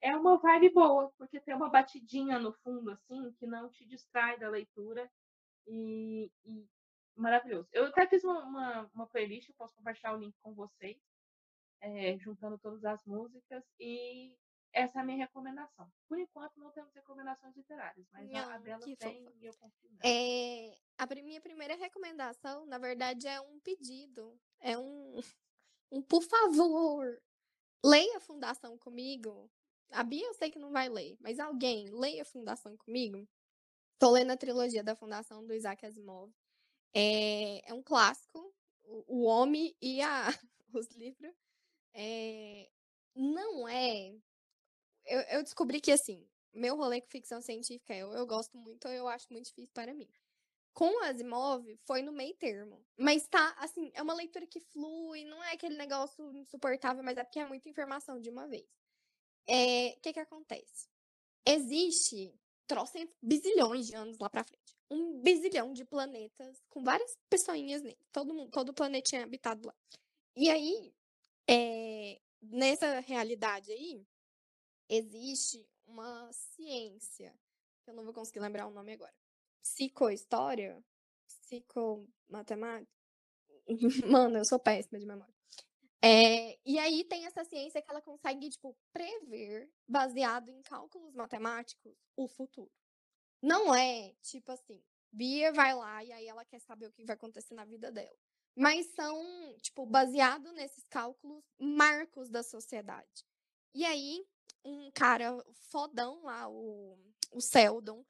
[0.00, 4.36] é uma vibe boa, porque tem uma batidinha no fundo, assim, que não te distrai
[4.38, 5.08] da leitura.
[5.68, 6.66] E, e
[7.20, 7.68] maravilhoso.
[7.72, 10.98] Eu até fiz uma, uma, uma playlist, eu posso compartilhar o link com vocês,
[11.80, 14.36] é, juntando todas as músicas, e
[14.72, 15.90] essa é a minha recomendação.
[16.08, 19.36] Por enquanto, não temos recomendações literárias, mas a, a Não, dela que tem fofa.
[19.40, 20.00] e eu confio nela.
[20.04, 24.38] É, a minha primeira recomendação, na verdade, é um pedido.
[24.60, 25.16] É um,
[25.90, 27.20] um por favor.
[27.84, 29.50] Leia a Fundação comigo.
[29.90, 33.26] A Bia eu sei que não vai ler, mas alguém leia a Fundação comigo.
[33.98, 36.32] Tô lendo a trilogia da Fundação do Isaac Asimov.
[36.94, 38.52] É, é um clássico,
[38.84, 40.28] o, o Homem e a,
[40.72, 41.34] os livros.
[41.94, 42.68] É,
[43.14, 44.14] não é.
[45.06, 49.08] Eu, eu descobri que, assim, meu rolê com ficção científica, eu, eu gosto muito, eu
[49.08, 50.08] acho muito difícil para mim.
[50.74, 52.84] Com Asimov, foi no meio termo.
[52.96, 57.24] Mas tá, assim, é uma leitura que flui, não é aquele negócio insuportável, mas é
[57.24, 58.66] porque é muita informação de uma vez.
[59.46, 60.88] É, O que que acontece?
[61.46, 62.34] Existe
[62.66, 64.57] trocentos bizilhões de anos lá pra frente.
[64.90, 67.98] Um bizilhão de planetas com várias pessoinhas nele.
[68.12, 69.74] Todo, mundo, todo planetinha habitado lá.
[70.34, 70.94] E aí,
[71.48, 74.06] é, nessa realidade aí,
[74.88, 77.34] existe uma ciência,
[77.82, 79.14] que eu não vou conseguir lembrar o nome agora.
[79.62, 80.82] Psicohistória?
[81.26, 82.92] Psicomatemática?
[84.06, 85.34] Mano, eu sou péssima de memória.
[86.00, 91.92] É, e aí tem essa ciência que ela consegue, tipo, prever, baseado em cálculos matemáticos,
[92.16, 92.70] o futuro.
[93.42, 94.82] Não é, tipo assim,
[95.12, 98.16] Bia vai lá e aí ela quer saber o que vai acontecer na vida dela.
[98.56, 103.24] Mas são, tipo, baseado nesses cálculos, marcos da sociedade.
[103.72, 104.26] E aí,
[104.64, 105.36] um cara
[105.70, 106.98] fodão lá, o,
[107.30, 108.04] o Seldon,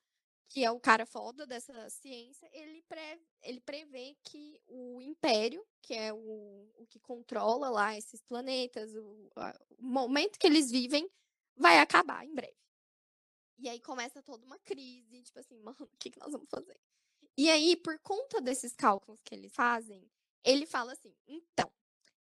[0.49, 5.93] que é o cara foda dessa ciência, ele, pre, ele prevê que o Império, que
[5.93, 9.31] é o, o que controla lá esses planetas, o,
[9.79, 11.09] o momento que eles vivem,
[11.55, 12.57] vai acabar em breve.
[13.59, 16.79] E aí começa toda uma crise, tipo assim, mano, o que, que nós vamos fazer?
[17.37, 20.11] E aí, por conta desses cálculos que eles fazem,
[20.45, 21.71] ele fala assim, então,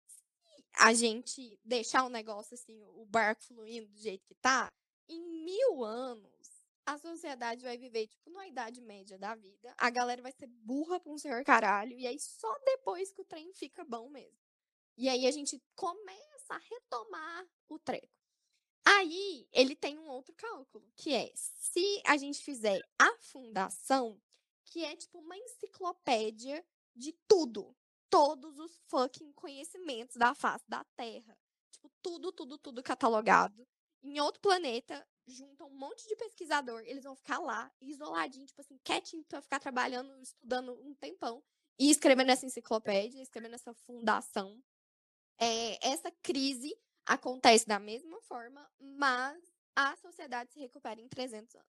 [0.05, 4.71] se a gente deixar o negócio assim, o barco fluindo do jeito que tá,
[5.09, 6.37] em mil anos,
[6.85, 9.73] a sociedade vai viver, tipo, na idade média da vida.
[9.77, 11.97] A galera vai ser burra pra um senhor caralho.
[11.97, 14.37] E aí, só depois que o trem fica bom mesmo.
[14.97, 18.07] E aí, a gente começa a retomar o treco.
[18.89, 24.17] Aí, ele tem um outro cálculo, que é, se a gente fizer a fundação,
[24.63, 26.65] que é, tipo, uma enciclopédia
[26.95, 27.75] de tudo.
[28.09, 31.37] Todos os fucking conhecimentos da face da Terra.
[31.69, 33.67] Tipo, tudo, tudo, tudo catalogado.
[34.01, 38.77] Em outro planeta, junta um monte de pesquisador, eles vão ficar lá, isoladinho, tipo assim,
[38.85, 41.43] quietinho, pra ficar trabalhando, estudando um tempão,
[41.77, 44.57] e escrevendo essa enciclopédia, escrevendo essa fundação.
[45.37, 46.73] É, essa crise
[47.07, 49.41] acontece da mesma forma, mas
[49.75, 51.67] a sociedade se recupera em 300 anos.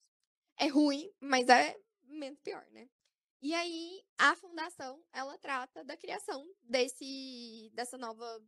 [0.58, 2.90] É ruim, mas é menos pior, né?
[3.42, 8.40] E aí, a fundação, ela trata da criação desse, dessa nova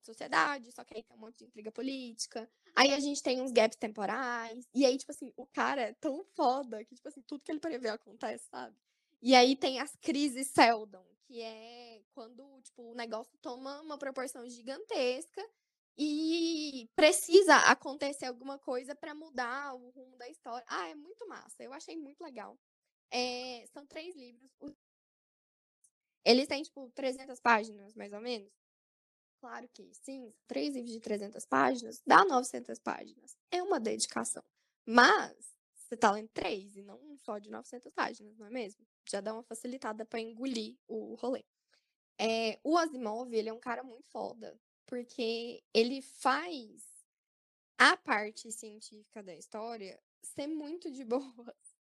[0.00, 2.48] sociedade, só que aí tem um monte de intriga política.
[2.76, 4.64] Aí a gente tem uns gaps temporais.
[4.72, 7.58] E aí, tipo assim, o cara é tão foda que, tipo assim, tudo que ele
[7.58, 8.76] prevê acontece, sabe?
[9.20, 14.48] E aí tem as crises Seldon, que é quando, tipo, o negócio toma uma proporção
[14.48, 15.42] gigantesca
[15.98, 20.64] e precisa acontecer alguma coisa para mudar o rumo da história.
[20.68, 21.62] Ah, é muito massa.
[21.62, 22.58] Eu achei muito legal.
[23.10, 24.50] É, são três livros.
[26.24, 28.52] Eles têm, tipo, 300 páginas, mais ou menos.
[29.40, 33.36] Claro que sim, três livros de 300 páginas dá 900 páginas.
[33.50, 34.42] É uma dedicação.
[34.84, 38.84] Mas você tá lendo três e não um só de 900 páginas, não é mesmo?
[39.08, 41.44] Já dá uma facilitada para engolir o rolê.
[42.18, 46.82] É, o Asimov, ele é um cara muito foda, porque ele faz
[47.78, 51.76] a parte científica da história ser muito de boas.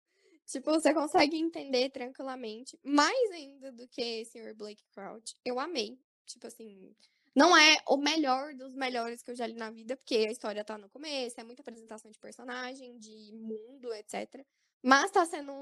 [0.47, 4.55] Tipo, você consegue entender tranquilamente, mais ainda do que Sr.
[4.55, 5.35] Blake Crouch.
[5.45, 5.99] Eu amei.
[6.27, 6.95] Tipo assim,
[7.35, 10.65] Não é o melhor dos melhores que eu já li na vida, porque a história
[10.65, 14.47] tá no começo, é muita apresentação de personagem, de mundo, etc.
[14.83, 15.53] Mas tá sendo,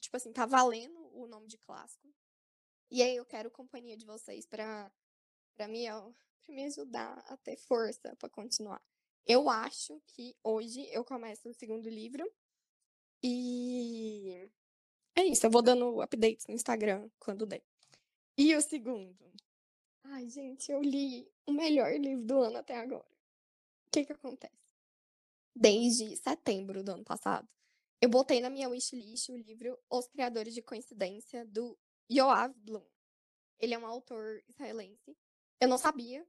[0.00, 2.08] tipo assim, tá valendo o nome de clássico.
[2.90, 4.90] E aí eu quero companhia de vocês pra,
[5.54, 5.86] pra, me,
[6.48, 8.82] me ajudar a ter força pra continuar.
[9.26, 12.28] Eu acho que hoje eu começo o segundo livro.
[13.22, 14.50] E
[15.14, 17.62] é isso, eu vou dando updates no Instagram quando der.
[18.36, 19.32] E o segundo?
[20.04, 23.06] Ai, gente, eu li o melhor livro do ano até agora.
[23.86, 24.52] O que que acontece?
[25.54, 27.48] Desde setembro do ano passado,
[28.00, 31.78] eu botei na minha wishlist o livro Os Criadores de Coincidência, do
[32.10, 32.84] Yoav Bloom.
[33.60, 35.16] Ele é um autor israelense.
[35.60, 36.26] Eu não sabia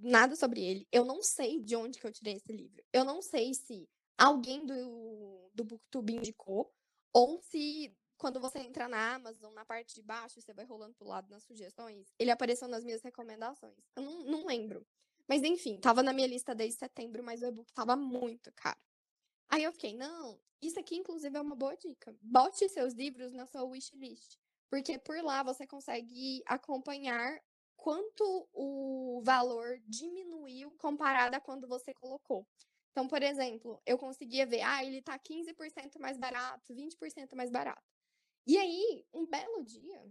[0.00, 0.86] nada sobre ele.
[0.90, 2.82] Eu não sei de onde que eu tirei esse livro.
[2.92, 6.72] Eu não sei se alguém do, do Booktube indicou
[7.12, 11.08] ou se quando você entra na Amazon, na parte de baixo, você vai rolando pro
[11.08, 13.76] lado nas sugestões, ele apareceu nas minhas recomendações.
[13.94, 14.86] Eu não, não lembro.
[15.28, 18.78] Mas enfim, tava na minha lista desde setembro, mas o e-book tava muito caro.
[19.48, 22.16] Aí eu fiquei, não, isso aqui inclusive é uma boa dica.
[22.20, 24.38] Bote seus livros na sua wishlist.
[24.70, 27.40] Porque por lá você consegue acompanhar
[27.76, 32.46] quanto o valor diminuiu comparado a quando você colocou.
[32.90, 37.82] Então, por exemplo, eu conseguia ver, ah, ele tá 15% mais barato, 20% mais barato.
[38.46, 40.02] E aí, um belo dia,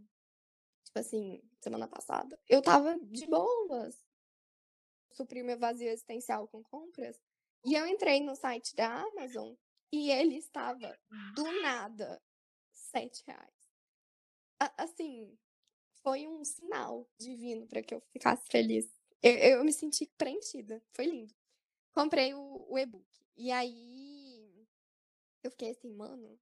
[0.84, 4.06] tipo assim, semana passada, eu tava de boas,
[5.12, 7.20] suprir meu vazio existencial com compras,
[7.66, 9.56] e eu entrei no site da Amazon
[9.92, 10.96] e ele estava,
[11.34, 12.22] do nada,
[12.72, 13.56] sete reais.
[14.78, 15.36] Assim,
[16.06, 18.88] foi um sinal divino para que eu ficasse feliz.
[19.24, 20.80] Eu, eu, me senti preenchida.
[20.94, 21.34] Foi lindo.
[21.92, 23.08] Comprei o, o e-book.
[23.36, 24.68] E aí
[25.42, 26.40] eu fiquei assim, mano.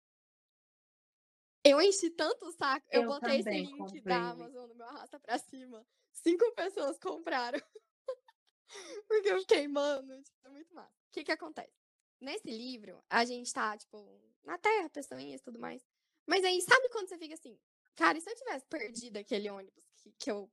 [1.64, 2.86] Eu enchi tanto o saco.
[2.92, 4.02] Eu, eu botei esse link comprei.
[4.02, 5.88] da Amazon no meu arrasta pra cima.
[6.12, 7.62] Cinco pessoas compraram.
[9.08, 10.92] Porque eu fiquei, mano, tipo, muito massa.
[11.08, 11.72] O que que acontece?
[12.20, 15.82] Nesse livro, a gente tá, tipo, na Terra, pessoinhas e tudo mais.
[16.26, 17.58] Mas aí, sabe quando você fica assim,
[17.96, 20.52] Cara, e se eu tivesse perdido aquele ônibus que, que, eu,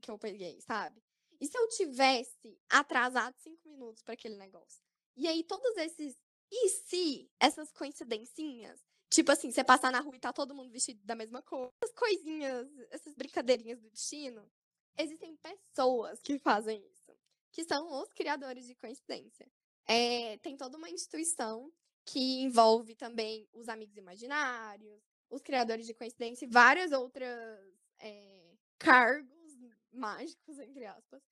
[0.00, 1.02] que eu peguei, sabe?
[1.40, 4.80] E se eu tivesse atrasado cinco minutos para aquele negócio?
[5.16, 6.16] E aí, todos esses.
[6.50, 8.80] E se essas coincidencinhas?
[9.10, 11.70] Tipo assim, você passar na rua e tá todo mundo vestido da mesma cor.
[11.82, 14.50] Essas coisinhas, essas brincadeirinhas do destino.
[14.96, 17.12] Existem pessoas que fazem isso.
[17.50, 19.50] Que são os criadores de coincidência.
[19.86, 21.70] É, tem toda uma instituição
[22.04, 25.02] que envolve também os amigos imaginários,
[25.32, 27.58] os criadores de coincidência e várias outras
[27.98, 29.56] é, cargos
[29.90, 31.22] mágicos, entre aspas,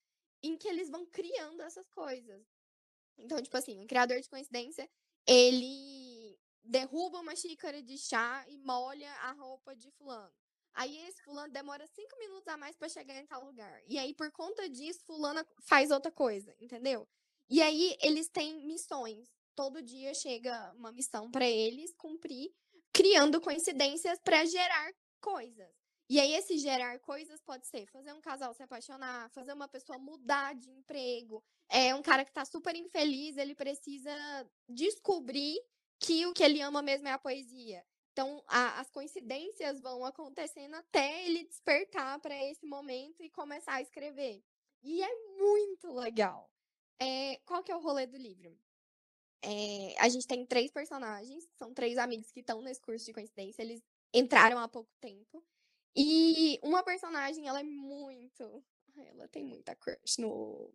[0.43, 2.43] em que eles vão criando essas coisas.
[3.19, 4.91] Então, tipo assim, um criador de coincidência,
[5.27, 10.35] ele derruba uma xícara de chá e molha a roupa de fulano.
[10.73, 13.83] Aí esse fulano demora cinco minutos a mais para chegar em tal lugar.
[13.87, 17.07] E aí, por conta disso, fulano faz outra coisa, entendeu?
[17.51, 19.29] E aí, eles têm missões.
[19.55, 22.55] Todo dia chega uma missão para eles cumprir
[22.93, 25.69] criando coincidências para gerar coisas.
[26.09, 29.97] E aí, esse gerar coisas pode ser fazer um casal se apaixonar, fazer uma pessoa
[29.97, 31.41] mudar de emprego.
[31.69, 34.11] É um cara que tá super infeliz, ele precisa
[34.69, 35.57] descobrir
[36.01, 37.85] que o que ele ama mesmo é a poesia.
[38.13, 43.83] Então, a, as coincidências vão acontecendo até ele despertar para esse momento e começar a
[43.83, 44.43] escrever.
[44.83, 46.51] E é muito legal.
[46.99, 48.59] É, qual que é o rolê do livro?
[49.43, 53.63] É, a gente tem três personagens, são três amigos que estão nesse curso de coincidência,
[53.63, 53.83] eles
[54.13, 55.43] entraram há pouco tempo.
[55.97, 58.65] E uma personagem, ela é muito.
[58.97, 60.73] Ela tem muita crush no.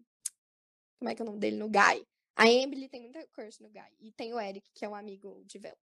[0.97, 1.57] Como é que é o nome dele?
[1.57, 2.05] No Guy.
[2.35, 3.95] A Emily tem muita crush no Guy.
[3.99, 5.77] E tem o Eric, que é um amigo de Vel.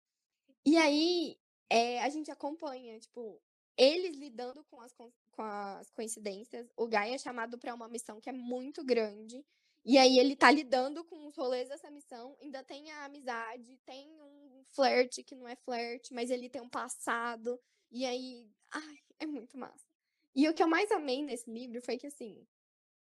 [0.64, 3.40] E aí, é, a gente acompanha, tipo,
[3.76, 6.70] eles lidando com as, com as coincidências.
[6.76, 9.44] O Guy é chamado para uma missão que é muito grande.
[9.84, 14.08] E aí ele tá lidando com os rolês dessa missão, ainda tem a amizade, tem
[14.20, 17.58] um flerte que não é flerte, mas ele tem um passado.
[17.90, 19.86] E aí, ai, é muito massa.
[20.34, 22.46] E o que eu mais amei nesse livro foi que assim,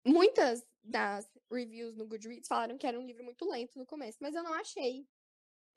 [0.05, 4.35] muitas das reviews no Goodreads falaram que era um livro muito lento no começo, mas
[4.35, 5.07] eu não achei.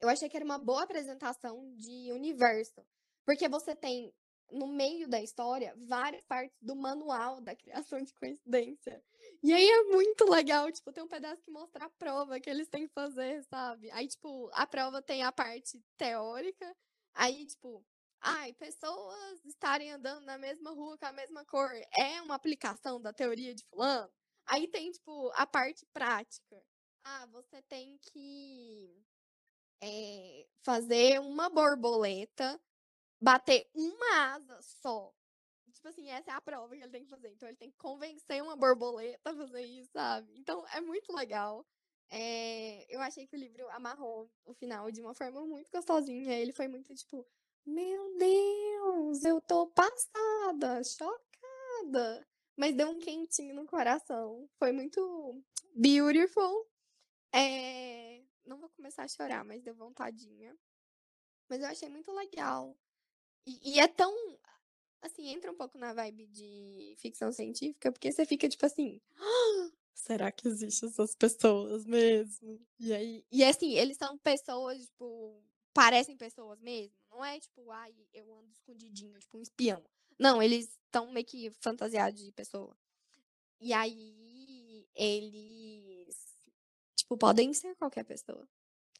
[0.00, 2.86] Eu achei que era uma boa apresentação de universo,
[3.24, 4.12] porque você tem
[4.50, 9.02] no meio da história várias partes do manual da criação de coincidência.
[9.42, 12.68] E aí é muito legal, tipo, tem um pedaço que mostra a prova que eles
[12.68, 13.90] têm que fazer, sabe?
[13.92, 16.76] Aí, tipo, a prova tem a parte teórica,
[17.14, 17.82] aí, tipo,
[18.20, 23.12] ai, pessoas estarem andando na mesma rua com a mesma cor é uma aplicação da
[23.14, 24.10] teoria de fulano.
[24.46, 26.62] Aí tem, tipo, a parte prática.
[27.04, 28.94] Ah, você tem que
[29.82, 32.60] é, fazer uma borboleta
[33.20, 35.12] bater uma asa só.
[35.80, 37.30] Tipo assim, essa é a prova que ele tem que fazer.
[37.30, 40.30] Então ele tem que convencer uma borboleta a fazer isso, sabe?
[40.38, 41.66] Então é muito legal.
[42.10, 46.38] É, eu achei que o livro amarrou o final de uma forma muito gostosinha.
[46.38, 47.26] Ele foi muito tipo,
[47.64, 52.26] meu Deus, eu tô passada, chocada.
[52.56, 54.46] Mas deu um quentinho no coração.
[54.58, 55.42] Foi muito
[55.74, 56.68] beautiful.
[57.32, 60.54] É, não vou começar a chorar, mas deu vontadinha.
[61.48, 62.76] Mas eu achei muito legal.
[63.46, 64.12] E, e é tão.
[65.02, 69.00] Assim, entra um pouco na vibe de ficção científica, porque você fica tipo assim.
[69.16, 72.60] "Ah, Será que existem essas pessoas mesmo?
[72.78, 73.24] E aí.
[73.30, 75.42] E assim, eles são pessoas, tipo.
[75.72, 76.94] Parecem pessoas mesmo.
[77.10, 79.82] Não é tipo, ai, eu ando escondidinho, tipo um espião.
[80.18, 82.76] Não, eles estão meio que fantasiados de pessoa.
[83.60, 86.38] E aí, eles.
[86.96, 88.48] Tipo, podem ser qualquer pessoa.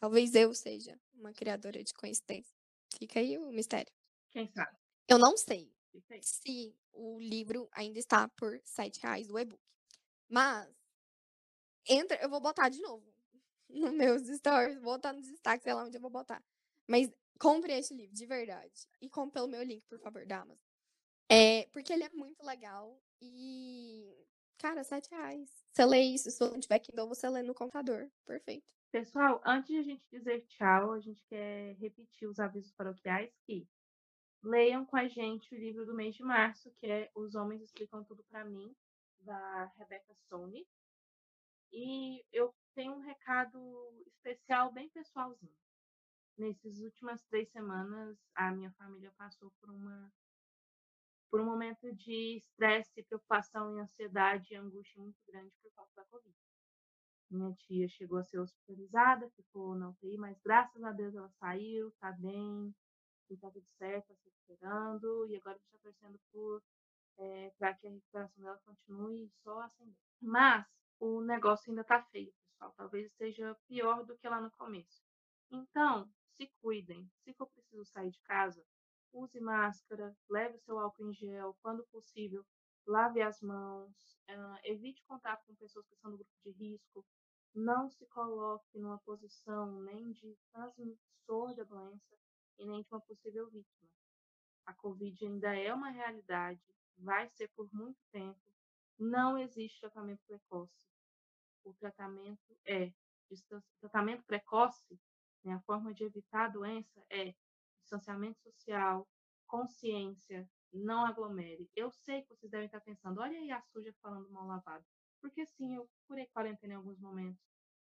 [0.01, 2.55] Talvez eu seja uma criadora de coincidência.
[2.99, 3.93] Fica aí o mistério.
[4.31, 4.77] Quem sabe?
[5.09, 5.73] Eu não sei.
[6.22, 9.61] Se o livro ainda está por 7 reais o e-book.
[10.28, 10.68] Mas,
[11.88, 13.12] entra, eu vou botar de novo
[13.68, 16.43] nos meus stories, vou botar nos destaques, sei lá onde eu vou botar.
[16.88, 18.88] Mas compre este livro, de verdade.
[19.01, 20.64] E compre pelo meu link, por favor, da Amazon.
[21.28, 24.26] É, porque ele é muito legal e,
[24.59, 25.64] cara, 7 reais.
[25.72, 28.11] Você lê isso, se você não tiver Kindle, você lê no computador.
[28.26, 28.74] Perfeito.
[28.91, 33.68] Pessoal, antes de a gente dizer tchau, a gente quer repetir os avisos paroquiais que
[34.43, 38.05] leiam com a gente o livro do mês de março, que é Os Homens Explicam
[38.05, 38.74] Tudo Pra Mim,
[39.20, 40.66] da Rebecca Sony.
[41.72, 43.59] E eu tenho um recado
[44.07, 45.55] especial, bem pessoalzinho.
[46.36, 50.11] Nessas últimas três semanas, a minha família passou por uma
[51.30, 56.05] por um momento de estresse, preocupação e ansiedade e angústia muito grande por conta da
[56.07, 56.36] Covid.
[57.30, 61.93] Minha tia chegou a ser hospitalizada, ficou na UTI, mas graças a Deus ela saiu,
[62.01, 62.74] tá bem,
[63.31, 66.62] e tá tudo certo, tá se recuperando, e agora a gente tá torcendo
[67.18, 69.97] é, para que a recuperação dela continue só ascendendo.
[70.20, 70.66] Mas
[70.99, 72.72] o negócio ainda tá feio, pessoal.
[72.76, 75.03] Talvez seja pior do que lá no começo.
[75.51, 77.11] Então, se cuidem.
[77.22, 78.64] Se for preciso sair de casa,
[79.12, 82.45] use máscara, leve seu álcool em gel, quando possível,
[82.87, 87.05] lave as mãos, ah, evite contato com pessoas que são do grupo de risco,
[87.55, 92.16] não se coloque numa posição nem de transmissor da doença
[92.61, 93.89] e nem de uma possível vítima.
[94.67, 96.63] A Covid ainda é uma realidade,
[96.99, 98.41] vai ser por muito tempo,
[98.99, 100.87] não existe tratamento precoce.
[101.65, 102.93] O tratamento é
[103.81, 105.01] tratamento precoce,
[105.45, 107.35] né, a forma de evitar a doença é
[107.81, 109.09] distanciamento social,
[109.47, 111.69] consciência, não aglomere.
[111.75, 114.85] Eu sei que vocês devem estar pensando, olha aí a suja falando mal lavado.
[115.21, 117.43] Porque sim, eu curei quarentena em alguns momentos.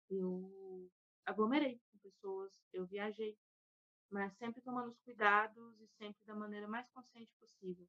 [0.10, 0.90] Eu
[1.26, 3.38] aglomerei com pessoas, eu viajei,
[4.10, 7.88] mas sempre tomando os cuidados e sempre da maneira mais consciente possível.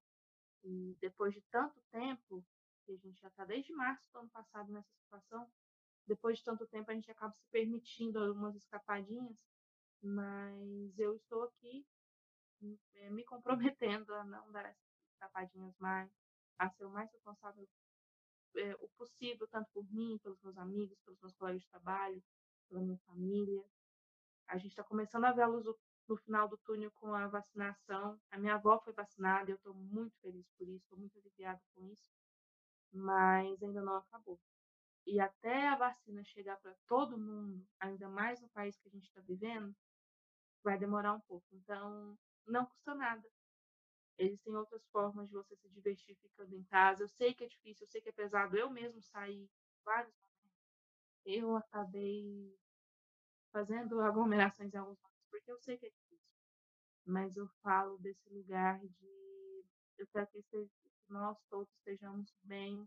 [0.65, 2.45] E depois de tanto tempo,
[2.85, 5.51] que a gente já está desde março do ano passado nessa situação,
[6.07, 9.37] depois de tanto tempo a gente acaba se permitindo algumas escapadinhas,
[10.03, 11.87] mas eu estou aqui
[12.95, 16.11] eh, me comprometendo a não dar essas escapadinhas mais,
[16.59, 17.69] a ser o mais responsável
[18.57, 22.23] eh, o possível, tanto por mim, pelos meus amigos, pelos meus colegas de trabalho,
[22.69, 23.65] pela minha família.
[24.49, 27.29] A gente está começando a ver a luz do- no final do túnel com a
[27.29, 28.19] vacinação.
[28.31, 31.85] A minha avó foi vacinada, eu estou muito feliz por isso, estou muito aliviada com
[31.85, 32.11] isso,
[32.93, 34.41] mas ainda não acabou.
[35.07, 39.07] E até a vacina chegar para todo mundo, ainda mais no país que a gente
[39.07, 39.75] está vivendo,
[40.63, 41.47] vai demorar um pouco.
[41.53, 43.27] Então, não custa nada.
[44.19, 47.05] Existem outras formas de você se divertir ficando em casa.
[47.05, 48.57] Eu sei que é difícil, eu sei que é pesado.
[48.57, 49.49] Eu mesmo saí
[49.85, 50.59] vários momentos.
[51.25, 52.59] Eu acabei
[53.53, 55.01] fazendo aglomerações em alguns
[55.49, 56.19] porque eu sei que é difícil.
[57.07, 59.65] Mas eu falo desse lugar de.
[59.97, 60.71] Eu quero que este-
[61.07, 62.87] que nós todos estejamos bem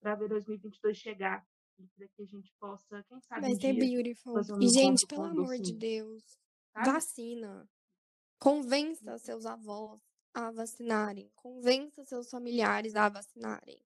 [0.00, 1.46] para ver 2022 chegar.
[1.78, 4.34] E para que a gente possa, quem sabe, Vai um ser dia beautiful.
[4.56, 6.38] um E, gente, pelo amor de docinho, Deus,
[6.72, 6.90] sabe?
[6.90, 7.70] vacina.
[8.40, 10.00] Convença seus avós
[10.34, 11.30] a vacinarem.
[11.36, 13.80] Convença seus familiares a vacinarem.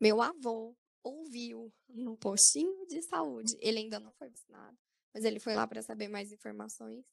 [0.00, 4.78] Meu avô ouviu no postinho de saúde, ele ainda não foi vacinado,
[5.14, 7.04] mas ele foi lá para saber mais informações,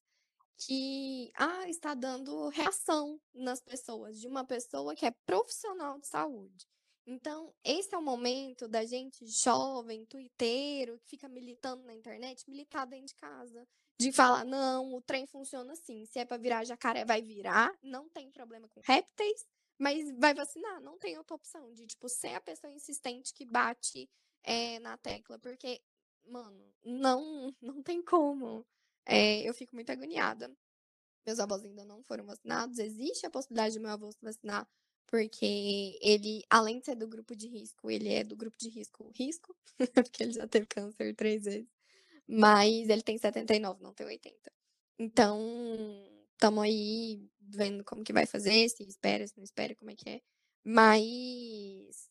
[0.60, 6.68] que ah, está dando reação nas pessoas, de uma pessoa que é profissional de saúde.
[7.07, 12.86] Então, esse é o momento da gente jovem, tuiteiro, que fica militando na internet, militar
[12.86, 13.68] dentro de casa.
[13.99, 16.05] De falar, não, o trem funciona assim.
[16.05, 17.76] Se é para virar jacaré, vai virar.
[17.82, 19.47] Não tem problema com répteis,
[19.78, 20.80] mas vai vacinar.
[20.82, 24.07] Não tem outra opção de, tipo, ser a pessoa insistente que bate
[24.43, 25.39] eh, na tecla.
[25.39, 25.82] Porque,
[26.26, 28.66] mano, não, não tem como.
[29.10, 30.51] Eh, eu fico muito agoniada.
[31.26, 32.80] Meus avós ainda não foram vacinados.
[32.80, 34.68] Existe a possibilidade de meu avô se vacinar
[35.07, 39.12] porque ele, além de ser do grupo de risco, ele é do grupo de risco
[39.16, 39.55] risco,
[40.07, 41.68] porque ele já teve câncer 3 vezes,
[42.28, 44.51] mas ele tem 79, não tem 80.
[44.99, 45.39] Então,
[46.34, 50.10] estamos aí vendo como que vai fazer, se espera, se não espera, como é que
[50.10, 50.22] é.
[50.64, 52.10] Mas,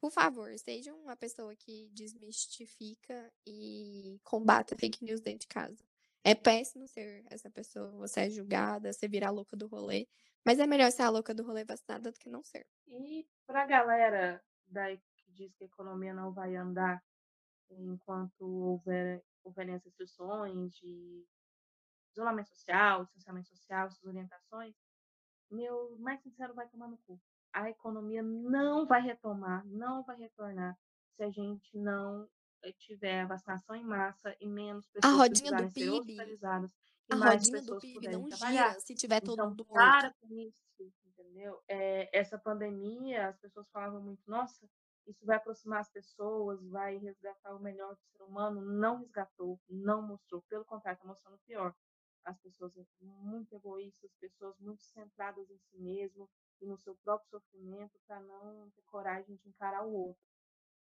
[0.00, 5.84] por favor, seja uma pessoa que desmistifica e combata fake news dentro de casa.
[6.28, 10.08] É péssimo ser essa pessoa, você é julgada, você vira a louca do rolê,
[10.44, 12.66] mas é melhor ser a louca do rolê vacinada do que não ser.
[12.88, 17.00] E pra galera daí que diz que a economia não vai andar
[17.70, 21.24] enquanto houver, houverem as restrições de
[22.10, 24.74] isolamento social, distanciamento social, essas orientações,
[25.48, 27.20] meu mais sincero vai tomar no cu.
[27.52, 30.76] A economia não vai retomar, não vai retornar
[31.14, 32.28] se a gente não
[32.78, 36.70] tiver vacinação em massa e menos A pessoas rodinha do PIB, hospitalizadas
[37.08, 38.68] e a mais rodinha do pessoas PIB puderem não trabalhar.
[38.68, 40.64] gira se tiver todo Então, mundo para com isso,
[41.04, 41.62] entendeu?
[41.68, 44.68] É, essa pandemia, as pessoas falavam muito, nossa,
[45.06, 48.60] isso vai aproximar as pessoas, vai resgatar o melhor do ser humano.
[48.60, 50.42] Não resgatou, não mostrou.
[50.48, 51.74] Pelo contrário, está mostrando o pior.
[52.24, 56.28] As pessoas muito egoístas, pessoas muito centradas em si mesmo
[56.60, 60.22] e no seu próprio sofrimento para não ter coragem de encarar o outro.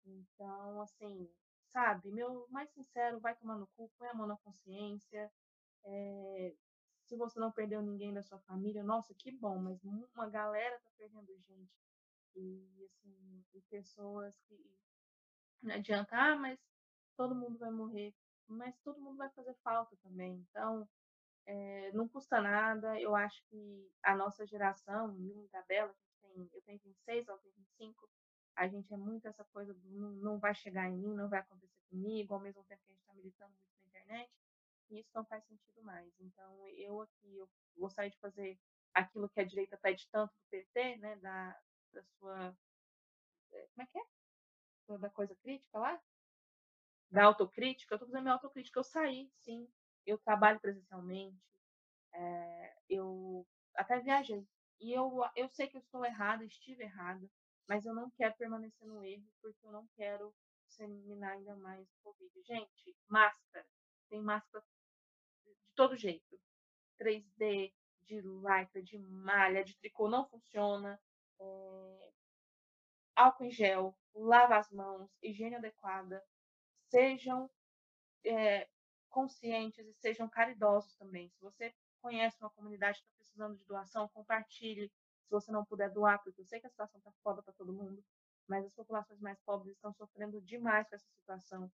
[0.07, 1.29] Então, assim,
[1.77, 5.31] sabe, meu mais sincero, vai tomar no cu, põe a mão na consciência.
[5.85, 6.55] É,
[7.05, 10.91] se você não perdeu ninguém da sua família, nossa, que bom, mas uma galera tá
[10.97, 11.79] perdendo gente.
[12.35, 14.59] E, assim, e pessoas que
[15.62, 16.59] não adianta, ah, mas
[17.14, 18.14] todo mundo vai morrer.
[18.49, 20.47] Mas todo mundo vai fazer falta também.
[20.49, 20.89] Então,
[21.45, 22.99] é, não custa nada.
[22.99, 27.53] Eu acho que a nossa geração, minha da Bela, tem, eu tenho 26, ela tem
[27.53, 28.09] 25,
[28.57, 31.78] a gente é muito essa coisa do não, vai chegar em mim, não vai acontecer
[31.90, 34.32] comigo, ao mesmo tempo que a gente está militando muito na internet,
[34.90, 36.11] e isso não faz sentido mais.
[36.18, 38.59] Então, eu aqui, eu gostaria de fazer
[38.94, 41.61] aquilo que a direita pede tanto do PT, né, da,
[41.92, 42.57] da sua,
[43.50, 44.98] como é que é?
[44.98, 46.00] Da coisa crítica lá?
[47.11, 49.68] Da autocrítica, eu estou fazendo minha autocrítica, eu saí, sim,
[50.07, 51.38] eu trabalho presencialmente,
[52.12, 54.48] é, eu até viajei.
[54.80, 57.28] E eu, eu sei que eu estou errada, estive errada,
[57.69, 60.35] mas eu não quero permanecer no erro, porque eu não quero
[60.69, 62.43] disseminar ainda mais o Covid.
[62.43, 63.67] Gente, máscara.
[64.09, 64.64] Tem máscara
[65.45, 66.41] de todo jeito.
[66.99, 67.73] 3D,
[68.05, 71.01] de lycra, de malha, de tricô, não funciona.
[71.41, 72.12] É...
[73.17, 76.23] Álcool em gel, lava as mãos, higiene adequada.
[76.89, 77.51] Sejam
[78.25, 78.69] é,
[79.09, 81.29] conscientes e sejam caridosos também.
[81.31, 84.93] Se você conhece uma comunidade que está precisando de doação, compartilhe.
[85.27, 87.72] Se você não puder doar, porque eu sei que a situação está foda para todo
[87.72, 88.03] mundo,
[88.49, 91.70] mas as populações mais pobres estão sofrendo demais com essa situação.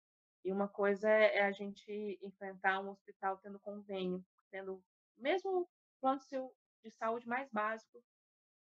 [0.43, 4.83] E uma coisa é, é a gente enfrentar um hospital tendo convênio, tendo
[5.17, 5.67] mesmo
[5.99, 6.19] plano
[6.83, 8.03] de saúde mais básico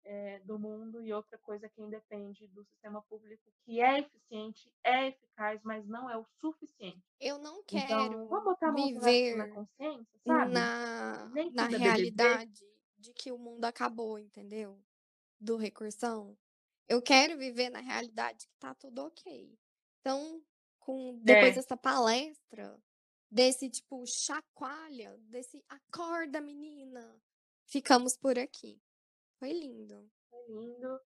[0.05, 4.72] é, do mundo, e outra coisa é quem depende do sistema público, que é eficiente,
[4.83, 7.03] é eficaz, mas não é o suficiente.
[7.20, 10.53] Eu não Então, quero vamos botar a mão na, na viver consciência, sabe?
[10.53, 12.49] na, na é BBB.
[13.01, 14.80] De que o mundo acabou, entendeu?
[15.40, 16.36] Do recursão.
[16.88, 19.57] Eu quero viver na realidade que tá tudo ok.
[20.01, 20.42] Então,
[20.78, 21.55] com depois É.
[21.57, 22.80] dessa palestra,
[23.30, 27.20] desse tipo chacoalha, desse acorda menina,
[27.66, 28.80] ficamos por aqui.
[29.38, 30.11] Foi lindo.
[30.28, 31.01] Foi lindo.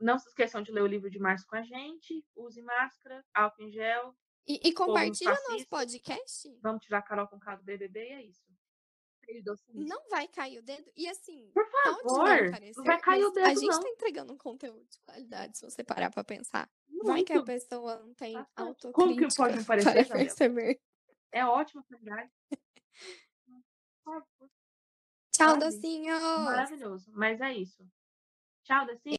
[0.00, 2.26] Não se esqueçam de ler o livro de março com a gente.
[2.34, 4.14] Use máscara, álcool em gel.
[4.46, 6.58] E, e compartilha nosso podcast.
[6.60, 8.53] Vamos tirar a Carol com K do BBB e é isso.
[9.42, 9.88] Doce nisso.
[9.88, 10.90] Não vai cair o dedo.
[10.96, 13.80] E assim, Por favor, não parecer, não vai cair o dedo, a gente não.
[13.80, 16.70] tá entregando um conteúdo de qualidade, se você parar pra pensar.
[17.04, 17.46] Vai que a Muito.
[17.46, 18.68] pessoa não tem Bastante.
[18.68, 20.80] autocrítica Como que pode não parecer, para perceber.
[21.32, 22.30] É ótima qualidade.
[25.32, 25.64] Tchau, Sabe?
[25.64, 26.22] docinhos!
[26.22, 27.10] Maravilhoso.
[27.12, 27.84] Mas é isso.
[28.64, 29.16] Tchau, Desi.